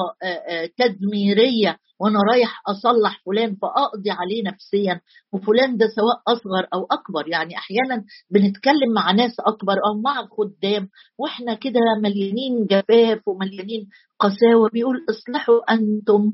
تدميرية 0.78 1.78
وأنا 2.02 2.20
رايح 2.32 2.62
أصلح 2.68 3.22
فلان 3.26 3.56
فأقضي 3.56 4.12
عليه 4.12 4.44
نفسيا. 4.44 5.02
وفلان 5.34 5.78
ده 5.78 5.86
سواء 5.96 6.22
أصغر 6.38 6.68
أو 6.74 6.88
أكبر 6.92 7.28
يعني 7.28 7.58
أحيانا 7.58 8.04
بنتكلم 8.32 8.94
مع 8.96 9.12
ناس 9.12 9.36
أكبر 9.40 9.74
أو 9.74 10.02
مع 10.02 10.28
خدام 10.38 10.90
وإحنا 11.18 11.54
كده 11.54 11.80
مليانين 12.04 12.66
جفاف 12.66 13.28
ومليانين 13.28 13.88
قساوة. 14.20 14.70
بيقول 14.74 15.06
اصلحوا 15.10 15.74
أنتم 15.74 16.32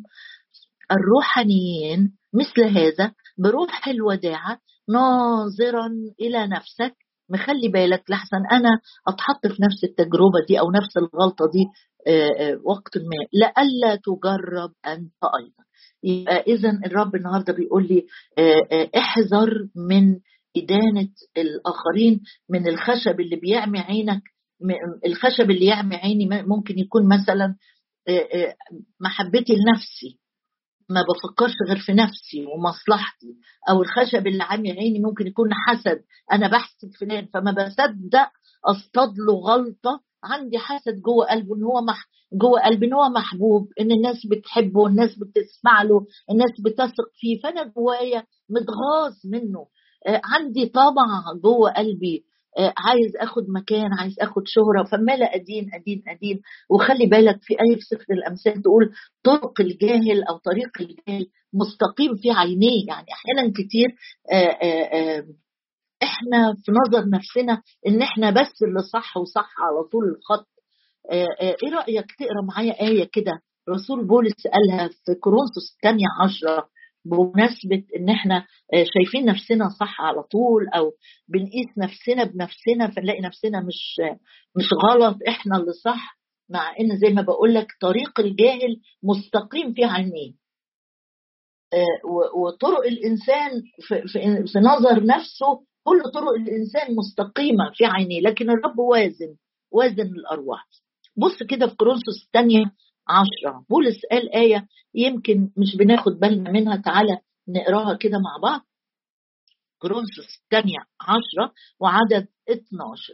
الروحانيين 0.92 2.14
مثل 2.34 2.64
هذا 2.78 3.12
بروح 3.38 3.88
الوداعة 3.88 4.60
ناظرا 4.90 5.90
إلى 6.22 6.48
نفسك 6.48 6.96
مخلي 7.30 7.68
بالك 7.68 8.04
لحسن 8.10 8.38
أنا 8.52 8.70
أتحط 9.08 9.48
في 9.48 9.64
نفس 9.64 9.84
التجربة 9.84 10.46
دي 10.48 10.60
أو 10.60 10.72
نفس 10.72 10.98
الغلطة 10.98 11.46
دي 11.54 11.66
آه، 12.08 12.30
آه، 12.40 12.60
وقت 12.64 12.98
ما 12.98 13.26
لئلا 13.34 13.96
تجرب 13.96 14.72
أنت 14.88 15.24
أيضا. 15.40 15.64
يبقى 16.04 16.42
اذا 16.42 16.70
الرب 16.86 17.16
النهارده 17.16 17.54
بيقول 17.54 17.88
لي 17.88 18.06
آه، 18.38 18.90
احذر 18.98 19.68
من 19.76 20.20
إدانة 20.58 21.10
الآخرين 21.38 22.22
من 22.50 22.68
الخشب 22.68 23.20
اللي 23.20 23.36
بيعمي 23.36 23.80
عينك 23.80 24.22
الخشب 25.06 25.52
اللي 25.52 25.66
يعمي 25.66 25.96
عيني 25.96 26.30
ممكن 26.44 26.80
يكون 26.80 27.08
مثلا 27.08 27.56
محبتي 29.02 29.54
لنفسي. 29.54 30.20
ما 30.90 31.02
بفكرش 31.02 31.54
غير 31.68 31.78
في 31.80 31.94
نفسي 31.94 32.46
ومصلحتي 32.46 33.36
أو 33.70 33.82
الخشب 33.82 34.28
اللي 34.28 34.44
عامي 34.44 34.72
عيني 34.72 35.00
ممكن 35.00 35.28
يكون 35.28 35.50
حسد. 35.54 36.02
أنا 36.32 36.48
بحسد 36.48 36.92
فلان 37.00 37.28
فما 37.34 37.52
بصدق 37.52 38.30
اصطاد 38.66 39.10
له 39.18 39.34
غلطة. 39.34 40.02
عندي 40.24 40.58
حسد 40.58 41.02
جوه 41.02 41.26
قلبه 41.26 41.56
إن 41.56 41.64
هو 41.64 41.82
مح 41.82 42.06
جوه 42.34 42.60
قلبي 42.66 42.86
إن 42.86 42.94
هو 42.94 43.10
محبوب 43.10 43.68
إن 43.80 43.92
الناس 43.92 44.26
بتحبه 44.32 44.88
الناس 44.88 45.10
بتسمع 45.20 45.82
له 45.84 46.06
الناس 46.32 46.52
بتثق 46.66 47.10
فيه. 47.14 47.42
فأنا 47.44 47.64
جوايا 47.64 48.24
متغاظ 48.50 49.14
منه. 49.26 49.68
آه، 50.08 50.22
عندي 50.24 50.66
طمع 50.66 51.34
جوه 51.44 51.72
قلبي. 51.72 52.26
عايز 52.58 53.16
آخد 53.20 53.50
مكان 53.50 53.94
عايز 54.00 54.16
آخد 54.20 54.44
شهرة. 54.46 54.84
فمالة 54.84 55.26
أدين 55.36 55.70
أدين 55.74 56.04
أدين. 56.08 56.42
وخلي 56.70 57.06
بالك 57.06 57.40
في 57.42 57.54
أي 57.54 57.76
في 57.76 57.82
سفر 57.82 58.14
الأمثال 58.14 58.62
تقول 58.62 58.92
طرق 59.24 59.62
الجاهل 59.62 60.24
أو 60.30 60.38
طريق 60.38 60.70
الجاهل 60.82 61.28
مستقيم 61.54 62.16
في 62.16 62.32
عينيه. 62.32 62.88
يعني 62.88 63.06
أحيانا 63.14 63.52
كتير 63.56 63.88
آه، 64.32 64.36
آآ 64.36 65.26
إحنا 66.04 66.56
في 66.66 66.72
نظر 66.72 67.10
نفسنا 67.10 67.62
إن 67.88 68.02
إحنا 68.02 68.30
بس 68.30 68.64
اللي 68.64 68.80
صح 68.94 69.18
وصح 69.18 69.50
على 69.60 69.84
طول 69.92 70.04
الخط. 70.18 70.48
إيه 71.12 71.74
رأيك 71.74 72.06
تقرأ 72.20 72.42
معايا 72.48 72.82
آية 72.82 73.10
كده؟ 73.14 73.32
رسول 73.70 74.08
بولس 74.08 74.48
قالها 74.54 74.88
في 74.88 75.16
كورنثوس 75.22 75.74
الثانية 75.76 76.06
عشرة. 76.24 76.68
بمناسبة 77.06 77.84
إن 77.96 78.10
إحنا 78.10 78.38
آه، 78.74 78.86
شايفين 78.94 79.26
نفسنا 79.26 79.70
صح 79.70 80.02
على 80.02 80.24
طول 80.24 80.68
أو 80.76 80.92
بنقيس 81.28 81.68
نفسنا 81.78 82.24
بنفسنا 82.24 82.92
فنلاقي 82.96 83.22
نفسنا 83.22 83.60
مش 83.62 84.02
مش 84.58 84.66
غلط 84.74 85.18
إحنا 85.28 85.58
اللي 85.58 85.74
صح 85.74 86.18
مع 86.50 86.76
إن 86.80 86.98
زي 86.98 87.14
ما 87.14 87.22
بقول 87.22 87.54
لك 87.54 87.68
طريق 87.82 88.20
الجاهل 88.20 88.82
مستقيم 89.04 89.74
في 89.74 89.84
عينيه 89.86 90.34
آه، 91.74 92.08
وطرق 92.36 92.86
الإنسان 92.86 93.52
في, 94.52 94.60
نظر 94.60 95.06
نفسه 95.06 95.66
كل 95.84 96.02
طرق 96.14 96.30
الإنسان 96.32 96.96
مستقيمة 96.96 97.72
في 97.74 97.86
عينيه 97.86 98.22
لكن 98.22 98.50
الرب 98.50 98.80
وازن 98.80 99.36
وازن 99.72 100.08
الأرواح. 100.08 100.68
بص 101.18 101.44
كده 101.50 101.68
في 101.68 101.76
كورنثوس 101.76 102.24
الثانية 102.26 102.66
عشرة. 103.08 103.66
بولس 103.70 104.06
قال 104.12 104.36
آية 104.36 104.68
يمكن 104.94 105.52
مش 105.58 105.76
بناخد 105.78 106.12
بالنا 106.12 106.52
منها 106.52 106.76
تعالى 106.78 107.18
نقراها 107.48 107.98
كده 107.98 108.18
مع 108.20 108.38
بعض. 108.44 108.62
كرونسوس 109.82 110.38
الثانية 110.44 110.80
عشرة 111.02 111.54
وعدد 111.80 112.28
12 112.50 113.14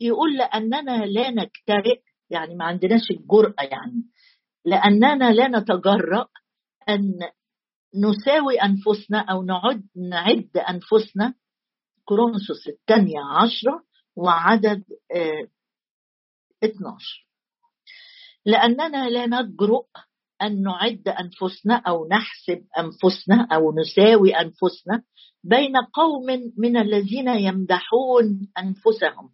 يقول 0.00 0.36
لأننا 0.36 1.06
لا 1.06 1.30
نجترئ 1.30 2.00
يعني 2.30 2.54
ما 2.54 2.64
عندناش 2.64 3.10
الجرأة 3.10 3.62
يعني. 3.62 4.02
لأننا 4.64 5.32
لا 5.32 5.48
نتجرأ 5.48 6.26
أن 6.88 7.18
نساوي 7.94 8.56
أنفسنا 8.62 9.18
أو 9.20 9.42
نعد 9.42 9.86
نعد 9.96 10.56
أنفسنا. 10.56 11.34
كرونسوس 12.04 12.68
الثانية 12.68 13.20
عشرة 13.20 13.84
وعدد 14.16 14.84
آه 15.14 15.48
12 16.64 17.26
لأننا 18.46 19.08
لا 19.10 19.26
نجرؤ 19.26 19.86
أن 20.42 20.62
نعد 20.62 21.08
أنفسنا 21.08 21.74
أو 21.74 22.08
نحسب 22.08 22.64
أنفسنا 22.78 23.48
أو 23.52 23.74
نساوي 23.74 24.34
أنفسنا 24.34 25.02
بين 25.44 25.76
قوم 25.94 26.26
من 26.58 26.76
الذين 26.76 27.28
يمدحون 27.28 28.48
أنفسهم 28.58 29.30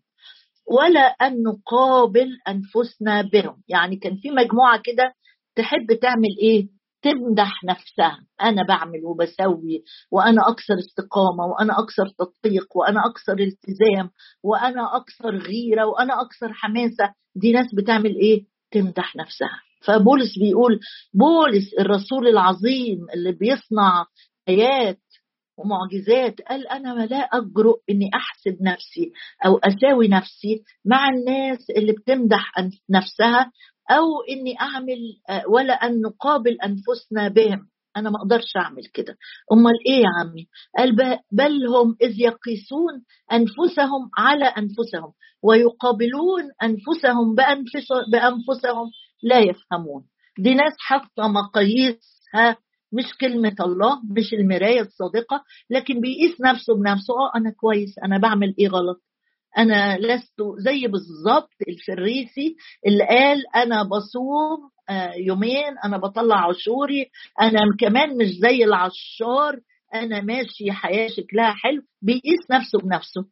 ولا 0.71 1.01
أن 1.01 1.43
نقابل 1.43 2.29
أنفسنا 2.49 3.23
بهم. 3.23 3.63
يعني 3.69 3.97
كان 3.97 4.17
في 4.17 4.31
مجموعة 4.31 4.81
كده 4.85 5.15
تحب 5.57 5.99
تعمل 6.03 6.37
إيه؟ 6.43 6.69
تمدح 7.03 7.65
نفسها. 7.65 8.27
أنا 8.43 8.63
بعمل 8.69 9.05
وبسوي 9.05 9.85
وأنا 10.11 10.49
أكثر 10.49 10.79
استقامة 10.79 11.45
وأنا 11.47 11.79
أكثر 11.79 12.09
تطبيق 12.19 12.77
وأنا 12.77 13.01
أكثر 13.07 13.33
التزام 13.33 14.11
وأنا 14.43 14.97
أكثر 14.97 15.37
غيرة 15.37 15.85
وأنا 15.87 16.21
أكثر 16.21 16.53
حماسة. 16.53 17.15
دي 17.35 17.53
ناس 17.53 17.67
بتعمل 17.75 18.17
إيه؟ 18.17 18.45
تمدح 18.71 19.17
نفسها. 19.17 19.61
فبولس 19.85 20.39
بيقول 20.39 20.81
بولس 21.15 21.75
الرسول 21.79 22.29
العظيم 22.29 22.99
اللي 23.15 23.33
بيصنع 23.33 24.07
آيات 24.49 25.01
ومعجزات 25.59 26.41
قال 26.41 26.69
أنا 26.69 27.07
لا 27.07 27.17
أجرؤ 27.17 27.79
إني 27.91 28.11
أحسب 28.15 28.63
نفسي 28.63 29.13
أو 29.47 29.59
أساوي 29.59 30.09
نفسي 30.09 30.63
مع 30.85 31.09
الناس 31.09 31.71
اللي 31.71 31.93
بتمدح 31.93 32.53
نفسها 32.91 33.53
أو 33.91 34.05
إني 34.31 34.61
أعمل 34.61 34.99
ولا 35.49 35.73
أن 35.73 36.01
نقابل 36.01 36.57
أنفسنا 36.61 37.29
بهم. 37.29 37.69
أنا 37.97 38.11
ما 38.11 38.17
أقدرش 38.17 38.57
أعمل 38.57 38.85
كده. 38.95 39.17
أمال 39.53 39.75
إيه 39.87 40.03
يا 40.03 40.09
عمي؟ 40.21 40.49
قال 40.79 40.97
بل 41.33 41.67
هم 41.67 41.97
إذ 42.03 42.21
يقيسون 42.21 43.05
أنفسهم 43.33 44.11
على 44.19 44.45
أنفسهم 44.45 45.13
ويقابلون 45.43 46.43
أنفسهم 46.63 47.35
بأنفسهم 48.13 48.91
لا 49.23 49.39
يفهمون. 49.39 50.05
دي 50.39 50.55
ناس 50.55 50.73
حاطه 50.79 51.29
مقاييسها 51.29 52.57
مش 52.93 53.17
كلمة 53.21 53.55
الله 53.61 54.01
مش 54.17 54.33
المراية 54.33 54.81
الصادقة 54.81 55.45
لكن 55.71 56.01
بيقيس 56.01 56.41
نفسه 56.41 56.75
بنفسه. 56.75 57.15
آه 57.15 57.31
أنا 57.37 57.51
كويس 57.51 57.99
أنا 58.05 58.19
بعمل 58.19 58.55
إيه 58.59 58.69
غلط؟ 58.69 59.01
أنا 59.59 59.99
لست 59.99 60.43
زي 60.59 60.87
بالظبط 60.87 61.51
الفريسي 61.69 62.57
اللي 62.87 63.05
قال 63.07 63.43
أنا 63.57 63.83
بصوم 63.83 64.71
يومين 65.17 65.79
أنا 65.85 65.97
بطلع 65.99 66.49
عشوري 66.49 67.07
أنا 67.41 67.61
كمان 67.81 68.17
مش 68.17 68.27
زي 68.27 68.65
العشار 68.65 69.61
أنا 69.95 70.21
ماشي 70.21 70.73
حياة 70.73 71.09
شكلها 71.09 71.53
حلو 71.53 71.83
بيقيس 72.03 72.51
نفسه 72.51 72.79
بنفسه 72.79 73.25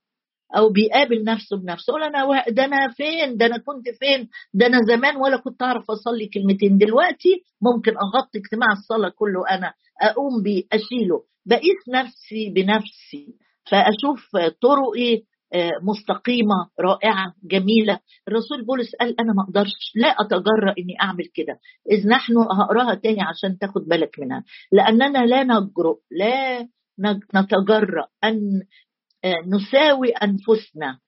أو 0.56 0.68
بيقابل 0.72 1.24
نفسه 1.24 1.56
بنفسه. 1.56 1.90
يقول 1.90 2.02
أنا 2.02 2.44
ده 2.48 2.64
أنا 2.64 2.88
فين؟ 2.88 3.36
ده 3.36 3.46
أنا 3.46 3.58
كنت 3.58 3.88
فين؟ 4.00 4.28
ده 4.54 4.66
أنا 4.66 4.78
زمان 4.88 5.16
ولا 5.16 5.36
كنت 5.36 5.62
أعرف 5.62 5.90
أصلي 5.90 6.26
كلمتين. 6.34 6.78
دلوقتي 6.78 7.42
ممكن 7.62 7.92
أغطي 7.92 8.38
اجتماع 8.38 8.72
الصلاة 8.72 9.08
كله 9.08 9.40
أنا 9.50 9.74
أقوم 10.02 10.42
بيه 10.42 10.62
أشيله. 10.72 11.22
بقيس 11.46 11.88
نفسي 11.88 12.50
بنفسي 12.54 13.34
فأشوف 13.70 14.30
طرقي 14.62 15.14
آه، 15.16 15.22
مستقيمة 15.82 16.68
رائعة 16.80 17.34
جميلة. 17.44 18.00
الرسول 18.28 18.64
بولس 18.64 18.94
قال 19.00 19.20
أنا 19.20 19.32
ما 19.32 19.42
أقدرش 19.42 19.92
لا 19.94 20.08
أتجرأ 20.08 20.74
إني 20.78 20.94
أعمل 21.02 21.24
كده. 21.34 21.58
إذ 21.90 22.08
نحن 22.08 22.32
هقراها 22.38 22.94
تاني 22.94 23.22
عشان 23.22 23.58
تاخد 23.58 23.82
بالك 23.88 24.18
منها. 24.18 24.44
لأننا 24.72 25.26
لا 25.26 25.42
نجرؤ 25.44 25.98
لا 26.10 26.68
نتجرأ 27.34 28.06
أن 28.24 28.62
آه، 29.24 29.42
نساوي 29.46 30.08
أنفسنا. 30.10 30.88
آه، 30.88 30.92
آه، 30.92 31.07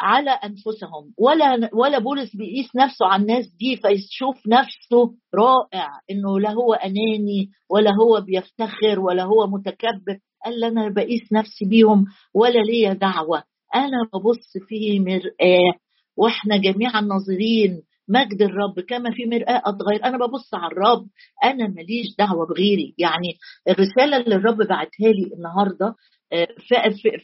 على 0.00 0.30
أنفسهم. 0.30 1.14
ولا 1.18 1.70
ولا 1.72 1.98
بولس 1.98 2.36
بيقيس 2.36 2.76
نفسه 2.76 3.06
على 3.06 3.22
الناس 3.22 3.46
دي 3.60 3.76
فيشوف 3.76 4.46
نفسه 4.46 5.14
رائع 5.34 5.90
إنه 6.10 6.40
لا 6.40 6.50
هو 6.50 6.74
أناني 6.74 7.50
ولا 7.70 7.90
هو 8.02 8.20
بيفتخر 8.20 9.00
ولا 9.00 9.22
هو 9.24 9.46
متكبر. 9.46 10.18
قال 10.44 10.64
أنا 10.64 10.88
بقيس 10.88 11.32
نفسي 11.32 11.64
بيهم 11.64 12.04
ولا 12.34 12.58
ليا 12.58 12.92
دعوة. 12.92 13.42
أنا 13.74 14.08
ببص 14.14 14.58
في 14.68 15.00
مرآة 15.00 15.72
وإحنا 16.16 16.56
جميعا 16.56 17.00
ناظرين 17.00 17.82
مجد 18.08 18.42
الرب. 18.42 18.80
كما 18.80 19.10
في 19.10 19.26
مرآة 19.26 19.62
أتغير 19.64 20.04
أنا 20.04 20.26
ببص 20.26 20.54
على 20.54 20.72
الرب. 20.72 21.06
أنا 21.44 21.68
ماليش 21.68 22.06
دعوة 22.18 22.46
بغيري. 22.46 22.94
يعني 22.98 23.34
الرسالة 23.68 24.16
اللي 24.16 24.34
الرب 24.34 24.56
بعتها 24.56 25.08
لي 25.12 25.30
النهاردة 25.36 25.94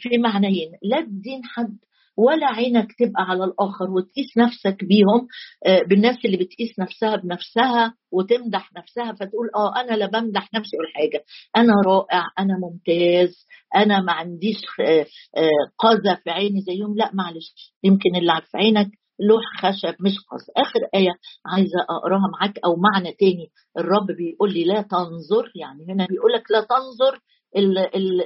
في 0.02 0.18
معنيين. 0.18 0.72
لا 0.82 1.00
تدين 1.00 1.40
حد 1.44 1.78
ولا 2.26 2.46
عينك 2.46 2.86
تبقى 2.98 3.22
على 3.22 3.44
الآخر 3.44 3.90
وتقيس 3.90 4.36
نفسك 4.38 4.84
بيهم 4.84 5.28
آه، 5.66 5.82
بالناس 5.82 6.16
اللي 6.24 6.36
بتقيس 6.36 6.78
نفسها 6.78 7.16
بنفسها 7.16 7.94
وتمدح 8.12 8.70
نفسها 8.76 9.12
فتقول 9.12 9.50
آه 9.56 9.80
أنا 9.80 9.96
لا 9.96 10.06
بمدح 10.06 10.54
نفسي 10.54 10.76
ولا 10.76 10.88
حاجة. 10.94 11.24
أنا 11.56 11.72
رائع 11.86 12.24
أنا 12.38 12.54
ممتاز 12.58 13.46
أنا 13.76 14.00
ما 14.00 14.12
عنديش 14.12 14.56
آه، 14.80 15.06
آه، 15.36 15.70
قذى 15.78 16.16
في 16.24 16.30
عيني 16.30 16.60
زيهم. 16.60 16.96
لا 16.96 17.10
معلش 17.14 17.54
يمكن 17.84 18.16
اللي 18.16 18.42
في 18.50 18.56
عينك 18.58 18.88
لوح 19.20 19.42
خشب 19.62 19.94
مش 20.00 20.14
قذى. 20.30 20.52
آخر 20.56 20.80
آية 20.94 21.12
عايزة 21.46 21.78
أقراها 21.90 22.30
معاك 22.40 22.58
أو 22.64 22.76
معنى 22.76 23.12
تاني. 23.12 23.50
الرب 23.78 24.06
بيقول 24.06 24.52
لي 24.52 24.64
لا 24.64 24.82
تنظر 24.82 25.52
يعني 25.54 25.86
هنا 25.92 26.06
بيقول 26.06 26.32
لك 26.32 26.50
لا 26.50 26.60
تنظر 26.60 27.20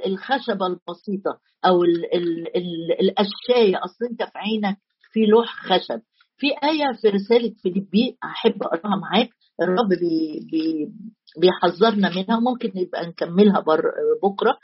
الخشبة 0.05 0.67
البسيطة 0.67 1.39
أو 1.65 1.83
القشايه 3.01 3.83
أصل 3.83 4.05
أنت 4.11 4.23
في 4.23 4.31
عينك 4.35 4.77
في 5.11 5.25
لوح 5.25 5.55
خشب. 5.65 6.01
في 6.37 6.47
آية 6.47 6.93
في 7.01 7.07
رسالة 7.09 7.53
فيليبي 7.61 8.17
أحب 8.23 8.63
أقراها 8.63 8.95
معاك. 8.95 9.29
الرب 9.61 9.89
بي 9.89 10.47
بي 10.51 10.91
بيحذرنا 11.41 12.09
منها. 12.09 12.37
وممكن 12.37 12.71
نبقى 12.75 13.05
نكملها 13.07 13.59
بكرة. 14.23 14.57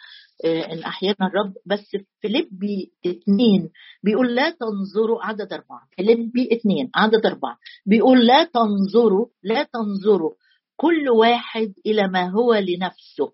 آه، 0.45 0.73
إن 0.73 0.79
أحيانا 0.83 1.27
الرب. 1.27 1.53
بس 1.65 1.97
فيليبي 2.21 2.91
اثنين 3.05 3.69
بيقول 4.03 4.35
لا 4.35 4.49
تنظروا 4.49 5.25
عدد 5.25 5.53
أربعة. 5.53 5.87
فيليبي 5.95 6.49
اثنين 6.53 6.89
عدد 6.95 7.25
أربعة. 7.25 7.57
بيقول 7.85 8.25
لا 8.27 8.43
تنظروا 8.43 9.27
لا 9.43 9.63
تنظروا 9.63 10.33
كل 10.75 11.09
واحد 11.09 11.73
إلى 11.85 12.07
ما 12.07 12.29
هو 12.29 12.53
لنفسه. 12.53 13.31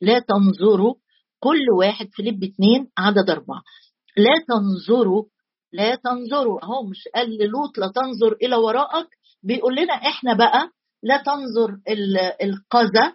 لا 0.00 0.18
تنظروا 0.18 0.94
كل 1.40 1.70
واحد 1.78 2.08
فيليب 2.12 2.44
اثنين 2.44 2.90
عدد 2.98 3.30
أربعة. 3.30 3.62
لا 4.16 4.32
تنظروا 4.48 5.24
لا 5.72 5.94
تنظروا. 5.94 6.64
أهو 6.64 6.82
مش 6.86 7.08
قال 7.14 7.30
للوط 7.30 7.78
لا 7.78 7.92
تنظر 7.94 8.36
إلى 8.42 8.56
وراءك. 8.56 9.06
بيقول 9.42 9.76
لنا 9.76 9.94
إحنا 9.94 10.34
بقى 10.34 10.70
لا 11.02 11.22
تنظر 11.26 11.78
القذى 12.42 13.12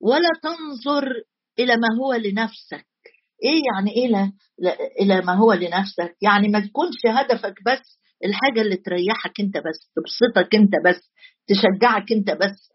ولا 0.00 0.28
تنظر 0.42 1.08
إلى 1.58 1.76
ما 1.76 1.88
هو 2.00 2.12
لنفسك. 2.14 2.86
إيه 3.44 3.62
يعني 3.74 3.90
إيه 3.90 4.32
لا 4.58 4.76
إلى 5.00 5.20
ما 5.20 5.34
هو 5.34 5.52
لنفسك؟ 5.52 6.16
يعني 6.22 6.48
ما 6.48 6.60
تكونش 6.60 6.96
هدفك 7.06 7.54
بس 7.66 7.98
الحاجة 8.24 8.60
اللي 8.60 8.76
تريحك 8.76 9.40
أنت 9.40 9.56
بس 9.56 9.90
تبسطك 9.96 10.54
أنت 10.54 10.72
بس 10.86 11.10
تشجعك 11.46 12.12
أنت 12.12 12.30
بس 12.30 12.70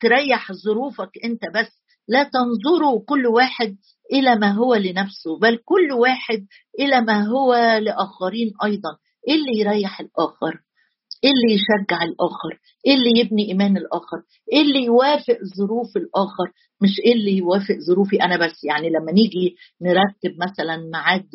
تريح 0.00 0.52
ظروفك 0.52 1.10
أنت 1.24 1.42
بس. 1.54 1.83
لا 2.08 2.22
تنظروا 2.22 3.00
كل 3.06 3.26
واحد 3.26 3.76
إلى 4.12 4.36
ما 4.36 4.52
هو 4.52 4.74
لنفسه 4.74 5.38
بل 5.38 5.56
كل 5.64 5.92
واحد 5.92 6.46
إلى 6.80 7.00
ما 7.00 7.26
هو 7.26 7.54
لآخرين 7.54 8.52
أيضا. 8.64 8.96
إيه 9.28 9.34
اللي 9.34 9.58
يريح 9.60 10.00
الآخر 10.00 10.60
إيه 11.24 11.30
اللي 11.30 11.54
يشجع 11.54 12.02
الآخر 12.02 12.60
إيه 12.86 12.94
اللي 12.94 13.20
يبني 13.20 13.48
إيمان 13.48 13.76
الآخر 13.76 14.22
إيه 14.52 14.60
اللي 14.62 14.84
يوافق 14.84 15.38
ظروف 15.58 15.96
الآخر. 15.96 16.52
مش 16.82 17.00
إيه 17.06 17.12
اللي 17.12 17.36
يوافق 17.36 17.74
ظروفي 17.88 18.22
أنا 18.22 18.36
بس. 18.46 18.64
يعني 18.64 18.88
لما 18.90 19.12
نيجي 19.12 19.56
نرتب 19.82 20.36
مثلا 20.50 20.76
ميعاد 20.76 21.28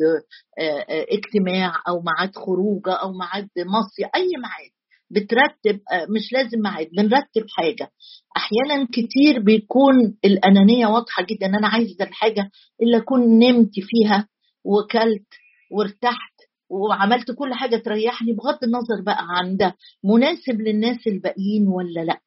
آه، 0.58 0.62
آه، 0.62 1.06
اجتماع 1.10 1.74
أو 1.88 2.02
ميعاد 2.02 2.34
خروجة 2.36 2.92
أو 2.92 3.12
ميعاد 3.12 3.48
مصيف 3.58 4.08
أي 4.14 4.28
ميعاد 4.42 4.70
بترتب 5.10 5.80
آه، 5.92 6.06
مش 6.16 6.32
لازم 6.32 6.58
ميعاد 6.62 6.88
بنرتب 6.96 7.44
حاجة. 7.56 7.90
أحيانا 8.36 8.86
كتير 8.92 9.42
بيكون 9.44 10.16
الأنانية 10.24 10.86
واضحة 10.86 11.26
جدا 11.30 11.46
أنا 11.46 11.68
عايزة 11.68 12.04
الحاجة 12.04 12.50
اللي 12.82 12.96
أكون 12.96 13.38
نمت 13.38 13.72
فيها 13.80 14.28
وكلت 14.64 15.26
وارتحت 15.72 16.29
وعملت 16.70 17.30
كل 17.30 17.54
حاجة 17.54 17.76
تريحني 17.76 18.32
بغض 18.32 18.58
النظر 18.64 19.02
بقى 19.06 19.26
عن 19.28 19.56
ده. 19.56 19.74
مناسب 20.04 20.60
للناس 20.60 21.06
الباقيين 21.06 21.68
ولا 21.68 22.00
لأ؟ 22.00 22.20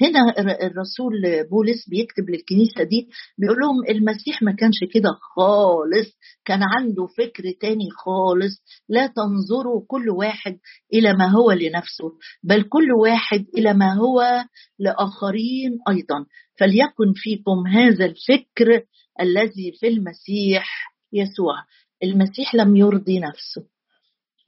هنا 0.00 0.20
الرسول 0.66 1.12
بولس 1.50 1.88
بيكتب 1.88 2.30
للكنيسة 2.30 2.82
دي 2.82 3.08
بيقول 3.38 3.56
لهم 3.58 3.76
المسيح 3.96 4.42
ما 4.42 4.52
كانش 4.52 4.76
كده 4.94 5.10
خالص 5.36 6.18
كان 6.44 6.60
عنده 6.78 7.06
فكر 7.06 7.42
تاني 7.60 7.88
خالص. 8.04 8.62
لا 8.88 9.06
تنظروا 9.06 9.82
كل 9.88 10.10
واحد 10.10 10.58
إلى 10.94 11.12
ما 11.12 11.26
هو 11.26 11.52
لنفسه 11.52 12.12
بل 12.42 12.62
كل 12.62 12.92
واحد 13.02 13.44
إلى 13.58 13.74
ما 13.74 13.94
هو 13.94 14.44
لآخرين 14.78 15.78
أيضا. 15.88 16.26
فليكن 16.58 17.12
فيكم 17.14 17.66
هذا 17.66 18.04
الفكر 18.04 18.82
الذي 19.20 19.72
في 19.80 19.88
المسيح 19.88 20.92
يسوع. 21.12 21.54
المسيح 22.02 22.54
لم 22.54 22.76
يرضي 22.76 23.18
نفسه. 23.20 23.75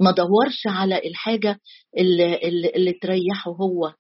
ما 0.01 0.11
دورش 0.11 0.67
على 0.67 1.09
الحاجة 1.09 1.61
اللي, 1.99 2.37
اللي, 2.77 2.93
تريحه 2.93 3.51
هو. 3.51 3.95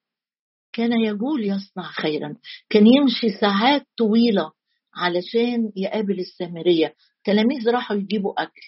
كان 0.72 0.92
يقول 1.00 1.44
يصنع 1.44 1.90
خيرا. 1.90 2.36
كان 2.70 2.86
يمشي 2.86 3.38
ساعات 3.40 3.86
طويلة 3.98 4.50
علشان 4.94 5.72
يقابل 5.76 6.20
السامرية. 6.20 6.94
تلاميذ 7.24 7.70
راحوا 7.70 7.96
يجيبوا 7.96 8.42
أكل. 8.42 8.62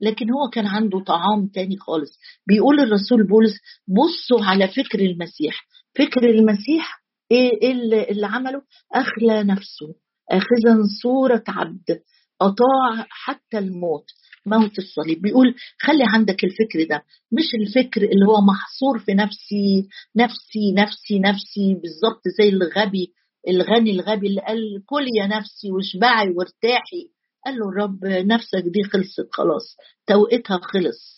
لكن 0.00 0.26
هو 0.30 0.50
كان 0.52 0.66
عنده 0.66 1.04
طعام 1.04 1.46
تاني 1.54 1.76
خالص. 1.76 2.18
بيقول 2.46 2.80
الرسول 2.80 3.26
بولس 3.26 3.54
بصوا 3.88 4.44
على 4.44 4.68
فكر 4.68 5.00
المسيح. 5.00 5.66
فكر 5.94 6.30
المسيح 6.30 7.04
إيه, 7.30 7.50
إيه 7.62 7.72
اللي 8.10 8.26
عمله؟ 8.26 8.62
أخلى 8.94 9.42
نفسه. 9.42 9.94
اخذا 10.30 10.78
صورة 11.02 11.44
عبد. 11.48 12.00
أطاع 12.40 13.06
حتى 13.10 13.58
الموت. 13.58 14.04
موت 14.46 14.78
الصليب 14.78 15.22
بيقول 15.22 15.54
خلي 15.80 16.04
عندك 16.14 16.44
الفكر 16.44 16.84
ده 16.90 17.02
مش 17.32 17.44
الفكر 17.54 18.02
اللي 18.02 18.26
هو 18.26 18.40
محصور 18.40 18.98
في 18.98 19.14
نفسي 19.14 19.88
نفسي 20.16 20.72
نفسي 20.72 21.18
نفسي 21.18 21.74
بالظبط 21.74 22.22
زي 22.38 22.48
الغبي 22.48 23.12
الغني 23.48 23.90
الغبي 23.90 24.26
اللي 24.26 24.40
قال 24.40 24.82
كل 24.86 25.06
يا 25.20 25.26
نفسي 25.26 25.70
واشبعي 25.70 26.28
وارتاحي. 26.30 27.08
قال 27.46 27.54
له 27.58 27.68
الرب 27.68 28.04
نفسك 28.04 28.62
دي 28.72 28.82
خلصت 28.92 29.28
خلاص 29.32 29.76
توقيتها 30.06 30.58
خلص. 30.62 31.14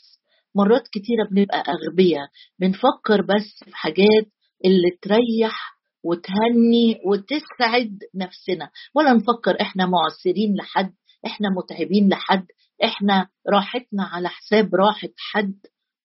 مرات 0.55 0.89
كتيرة 0.89 1.29
بنبقى 1.31 1.63
أغبياء 1.69 2.29
بنفكر 2.59 3.23
بس 3.23 3.65
في 3.65 3.77
حاجات 3.77 4.27
اللي 4.65 4.91
تريح 5.03 5.77
وتهني 6.05 6.99
وتسعد 7.07 7.99
نفسنا 8.15 8.71
ولا 8.95 9.13
نفكر 9.13 9.61
إحنا 9.61 9.87
معسرين 9.87 10.55
لحد 10.57 10.95
إحنا 11.27 11.49
متعبين 11.49 12.09
لحد. 12.09 12.47
إحنا 12.85 13.29
راحتنا 13.49 14.03
على 14.05 14.29
حساب 14.29 14.75
راحة 14.75 15.09
حد. 15.17 15.59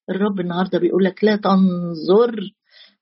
الرب 0.09 0.39
النهارده 0.39 0.79
بيقول 0.79 1.03
لك 1.03 1.23
لا 1.23 1.35
تنظر 1.35 2.35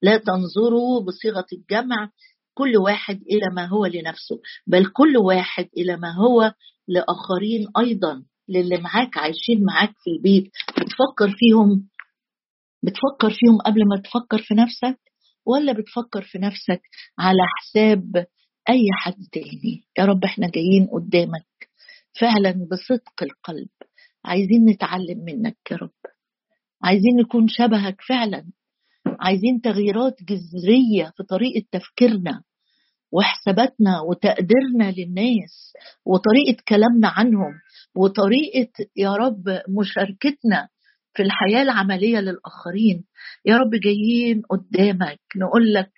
لا 0.01 0.17
تنظروا 0.17 1.01
بصيغة 1.01 1.45
الجمع. 1.53 2.09
كل 2.53 2.77
واحد 2.77 3.21
إلى 3.21 3.55
ما 3.55 3.65
هو 3.65 3.85
لنفسه 3.85 4.39
بل 4.67 4.85
كل 4.85 5.17
واحد 5.17 5.69
إلى 5.77 5.97
ما 5.97 6.11
هو 6.15 6.53
لآخرين 6.87 7.67
أيضا. 7.77 8.23
للي 8.49 8.77
معاك 8.77 9.17
عايشين 9.17 9.63
معاك 9.65 9.93
في 10.03 10.09
البيت 10.11 10.51
بتفكر 10.71 11.35
فيهم 11.37 11.87
بتفكر 12.83 13.29
فيهم 13.29 13.57
قبل 13.65 13.87
ما 13.87 14.01
تفكر 14.01 14.37
في 14.41 14.53
نفسك؟ 14.53 14.99
ولا 15.45 15.73
بتفكر 15.73 16.21
في 16.21 16.37
نفسك 16.37 16.81
على 17.19 17.39
حساب 17.57 18.25
أي 18.69 18.85
حد 18.93 19.15
تاني؟ 19.31 19.83
يا 19.97 20.05
رب 20.05 20.23
إحنا 20.23 20.49
جايين 20.49 20.87
قدامك. 20.93 21.45
فعلا 22.19 22.67
بصدق 22.71 23.23
القلب. 23.23 23.69
عايزين 24.25 24.65
نتعلم 24.69 25.25
منك 25.25 25.57
يا 25.71 25.77
رب. 25.77 25.91
عايزين 26.83 27.15
نكون 27.21 27.47
شبهك 27.47 28.01
فعلا. 28.09 28.45
عايزين 29.19 29.61
تغييرات 29.63 30.15
جذرية 30.23 31.13
في 31.17 31.23
طريقة 31.23 31.65
تفكيرنا 31.71 32.43
وحساباتنا 33.11 34.01
وتقديرنا 34.01 34.91
للناس 34.97 35.73
وطريقة 36.05 36.63
كلامنا 36.67 37.07
عنهم 37.07 37.53
وطريقة 37.95 38.71
يا 38.97 39.13
رب 39.13 39.43
مشاركتنا 39.69 40.69
في 41.13 41.23
الحياة 41.23 41.61
العملية 41.61 42.19
للآخرين. 42.19 43.05
يا 43.45 43.57
رب 43.57 43.69
جايين 43.83 44.41
قدامك 44.49 45.19
نقول 45.37 45.73
لك 45.73 45.93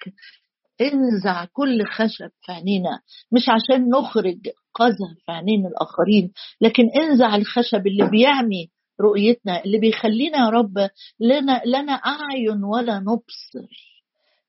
انزع 0.82 1.46
كل 1.54 1.86
خشب 1.86 2.30
في 2.46 2.52
عينينا 2.52 3.00
مش 3.32 3.50
عشان 3.50 3.90
نخرج 3.90 4.40
قذى 4.74 5.16
في 5.26 5.32
عينين 5.32 5.66
الآخرين 5.66 6.32
لكن 6.62 6.84
انزع 7.02 7.36
الخشب 7.36 7.88
اللي 7.88 8.10
بيعمي 8.10 8.70
رؤيتنا 9.02 9.64
اللي 9.66 9.78
بيخلينا 9.80 10.38
يا 10.38 10.50
رب 10.50 10.90
لنا 11.20 11.62
لنا 11.66 11.94
أعين 11.94 12.64
ولا 12.64 13.00
نبصر. 13.00 13.68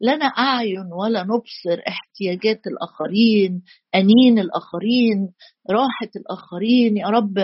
لنا 0.01 0.25
أعين 0.25 0.93
ولا 0.93 1.23
نبصر 1.23 1.83
احتياجات 1.89 2.67
الآخرين 2.67 3.63
أنين 3.95 4.39
الآخرين 4.39 5.33
راحة 5.71 6.11
الآخرين. 6.17 6.97
يا 6.97 7.07
رب 7.07 7.35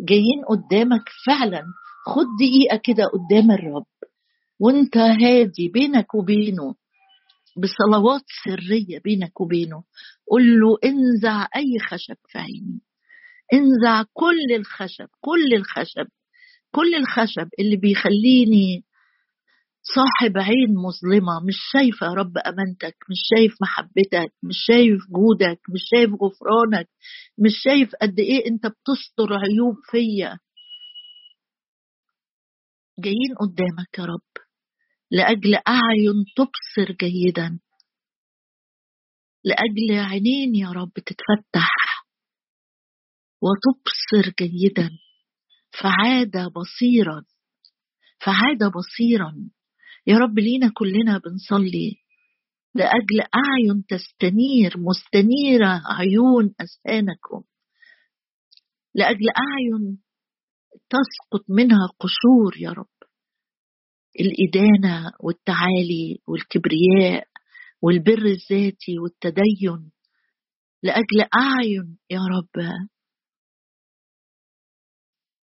جايين 0.00 0.44
قدامك 0.48 1.04
فعلا. 1.26 1.62
خد 2.06 2.26
دقيقة 2.40 2.80
كده 2.84 3.04
قدام 3.04 3.50
الرب 3.50 3.86
وانت 4.60 4.96
هادي 4.96 5.68
بينك 5.68 6.14
وبينه. 6.14 6.74
بصلوات 7.58 8.22
سرية 8.44 8.98
بينك 9.04 9.40
وبينه. 9.40 9.84
قل 10.30 10.60
له 10.60 10.78
انزع 10.84 11.48
أي 11.56 11.78
خشب 11.90 12.16
في 12.28 12.38
عيني. 12.38 12.80
انزع 13.54 14.02
كل 14.12 14.54
الخشب 14.56 15.08
كل 15.20 15.54
الخشب 15.54 16.06
كل 16.74 16.94
الخشب 16.94 17.48
اللي 17.60 17.76
بيخليني 17.76 18.84
صاحب 19.82 20.38
عين 20.38 20.74
مظلمة 20.86 21.32
مش 21.48 21.56
شايفة 21.72 22.06
يا 22.06 22.12
رب 22.12 22.38
أمانتك 22.38 22.96
مش 23.10 23.16
شايف 23.34 23.52
محبتك 23.62 24.32
مش 24.42 24.56
شايف 24.66 25.00
جودك 25.10 25.60
مش 25.74 25.80
شايف 25.94 26.10
غفرانك 26.10 26.88
مش 27.38 27.52
شايف 27.64 27.90
قد 28.02 28.18
إيه 28.20 28.46
أنت 28.46 28.66
بتستر 28.66 29.32
عيوب 29.32 29.76
فيا. 29.90 30.38
جايين 32.98 33.34
قدامك 33.40 33.98
يا 33.98 34.04
رب. 34.04 34.47
لأجل 35.10 35.54
أعين 35.54 36.24
تبصر 36.36 36.92
جيدا. 37.00 37.60
لأجل 39.44 40.04
عينين 40.10 40.54
يا 40.54 40.68
رب 40.72 40.92
تتفتح 40.92 41.74
وتبصر 43.42 44.34
جيدا. 44.38 44.90
فعاد 45.80 46.52
بصيرا 46.52 47.24
فعاد 48.20 48.72
بصيرا. 48.72 49.50
يا 50.06 50.18
رب 50.18 50.38
لينا 50.38 50.72
كلنا 50.74 51.18
بنصلي. 51.18 51.96
لأجل 52.74 53.20
أعين 53.34 53.84
تستنير 53.88 54.74
مستنيرة 54.78 55.82
عيون 55.98 56.54
أذهانكم. 56.60 57.44
لأجل 58.94 59.26
أعين 59.38 59.98
تسقط 60.90 61.44
منها 61.48 61.86
قشور 62.00 62.56
يا 62.58 62.70
رب. 62.70 62.97
الإدانة 64.20 65.12
والتعالي 65.20 66.18
والكبرياء 66.26 67.26
والبر 67.82 68.24
الذاتي 68.26 68.98
والتدين 68.98 69.90
لأجل 70.82 71.28
أعين 71.34 71.98
يا 72.10 72.20
رب. 72.20 72.72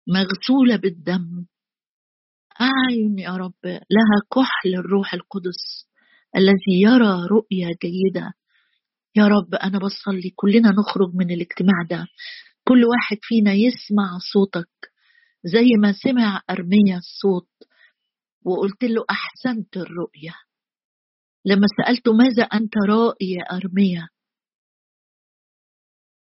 مغسولة 0.07 0.75
بالدم. 0.75 1.45
أعين 2.61 3.19
يا 3.19 3.37
رب. 3.37 3.65
لها 3.65 4.17
كحل 4.31 4.75
الروح 4.75 5.13
القدس 5.13 5.87
الذي 6.35 6.81
يرى 6.81 7.27
رؤية 7.31 7.67
جيدة. 7.83 8.33
يا 9.15 9.27
رب 9.27 9.55
أنا 9.55 9.79
بصلي 9.79 10.29
كلنا 10.35 10.69
نخرج 10.71 11.15
من 11.15 11.31
الاجتماع 11.31 11.83
ده. 11.89 12.07
كل 12.67 12.85
واحد 12.85 13.17
فينا 13.21 13.53
يسمع 13.53 14.17
صوتك 14.33 14.69
زي 15.43 15.67
ما 15.79 15.91
سمع 15.91 16.41
أرميا 16.49 16.97
الصوت. 16.97 17.49
وقلت 18.45 18.83
له 18.83 19.05
أحسنت 19.09 19.77
الرؤية. 19.77 20.35
لما 21.45 21.67
سألته 21.77 22.13
ماذا 22.13 22.43
أنت 22.43 22.73
رائي 22.89 23.31
يا 23.31 23.43
أرميا 23.57 24.07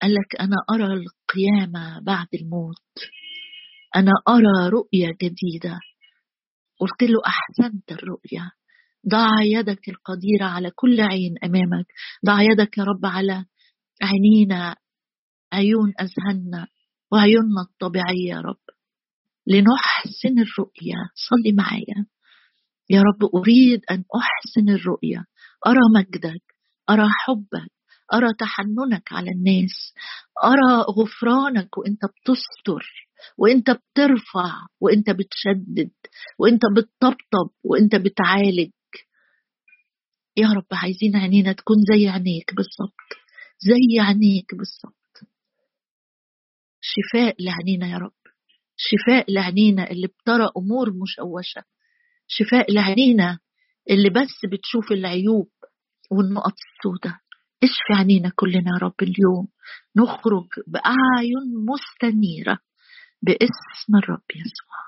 قال 0.02 0.14
لك 0.14 0.42
أنا 0.42 0.56
أرى 0.72 0.94
القيامة 0.94 2.00
بعد 2.00 2.28
الموت. 2.34 2.84
أنا 3.96 4.12
أرى 4.28 4.70
رؤية 4.70 5.08
جديدة. 5.22 5.80
قلت 6.80 7.04
له 7.04 7.20
أحسنت 7.26 7.92
الرؤية. 7.92 8.52
ضع 9.10 9.30
يدك 9.42 9.90
القديرة 9.90 10.46
على 10.46 10.72
كل 10.76 11.02
عين 11.02 11.36
أمامك. 11.44 11.86
ضع 12.26 12.42
يدك 12.42 12.78
يا 12.78 12.84
رب 12.84 13.06
على 13.06 13.46
عينينا. 14.02 14.76
عيون 15.54 15.94
أذهاننا 16.02 16.68
وعيوننا 17.12 17.62
الطبيعية 17.62 18.30
يا 18.30 18.42
رب. 18.42 18.77
لنحسن 19.48 20.40
الرؤية 20.40 21.00
صلي 21.30 21.52
معايا. 21.52 22.06
يا 22.90 23.02
رب 23.02 23.36
أريد 23.36 23.82
أن 23.92 24.04
أحسن 24.16 24.70
الرؤية 24.70 25.26
أرى 25.68 25.80
مجدك. 25.96 26.44
أرى 26.90 27.08
حبك. 27.10 27.72
أرى 28.14 28.34
تحننك 28.40 29.14
على 29.14 29.32
الناس. 29.32 29.94
أرى 30.44 30.82
غفرانك 30.82 31.78
وأنت 31.78 32.02
بتستر 32.06 33.08
وإنت 33.38 33.72
بترفع 33.72 34.54
وإنت 34.82 35.10
بتشدد 35.10 35.92
وإنت 36.40 36.62
بتطبطب 36.78 37.50
وإنت 37.64 37.96
بتعالج. 37.96 38.72
يا 40.38 40.48
رب 40.48 40.66
عايزين 40.72 41.16
عينينا 41.16 41.54
تكون 41.54 41.76
زي 41.94 42.08
عينيك 42.08 42.54
بالظبط. 42.56 43.10
زي 43.60 44.00
عينيك 44.00 44.56
بالظبط. 44.56 44.98
شفاء 46.82 47.36
لعينينا 47.40 47.88
يا 47.88 47.98
رب. 47.98 48.17
شفاء 48.78 49.32
لعينينا 49.34 49.92
اللي 49.92 50.08
بترى 50.08 50.50
أمور 50.58 50.94
مشوشة 50.94 51.64
شفاء 52.28 52.74
لعينينا 52.74 53.40
اللي 53.90 54.10
بس 54.10 54.46
بتشوف 54.52 54.92
العيوب 54.92 55.50
والنقط 56.12 56.54
السوداء. 56.54 57.20
اشفي 57.64 57.94
عينينا 57.94 58.32
كلنا 58.36 58.72
يا 58.74 58.78
رب 58.82 58.96
اليوم. 59.02 59.48
نخرج 59.98 60.48
بأعين 60.68 61.66
مستنيرة 61.70 62.60
باسم 63.22 63.96
الرب 64.04 64.26
يسوع. 64.36 64.87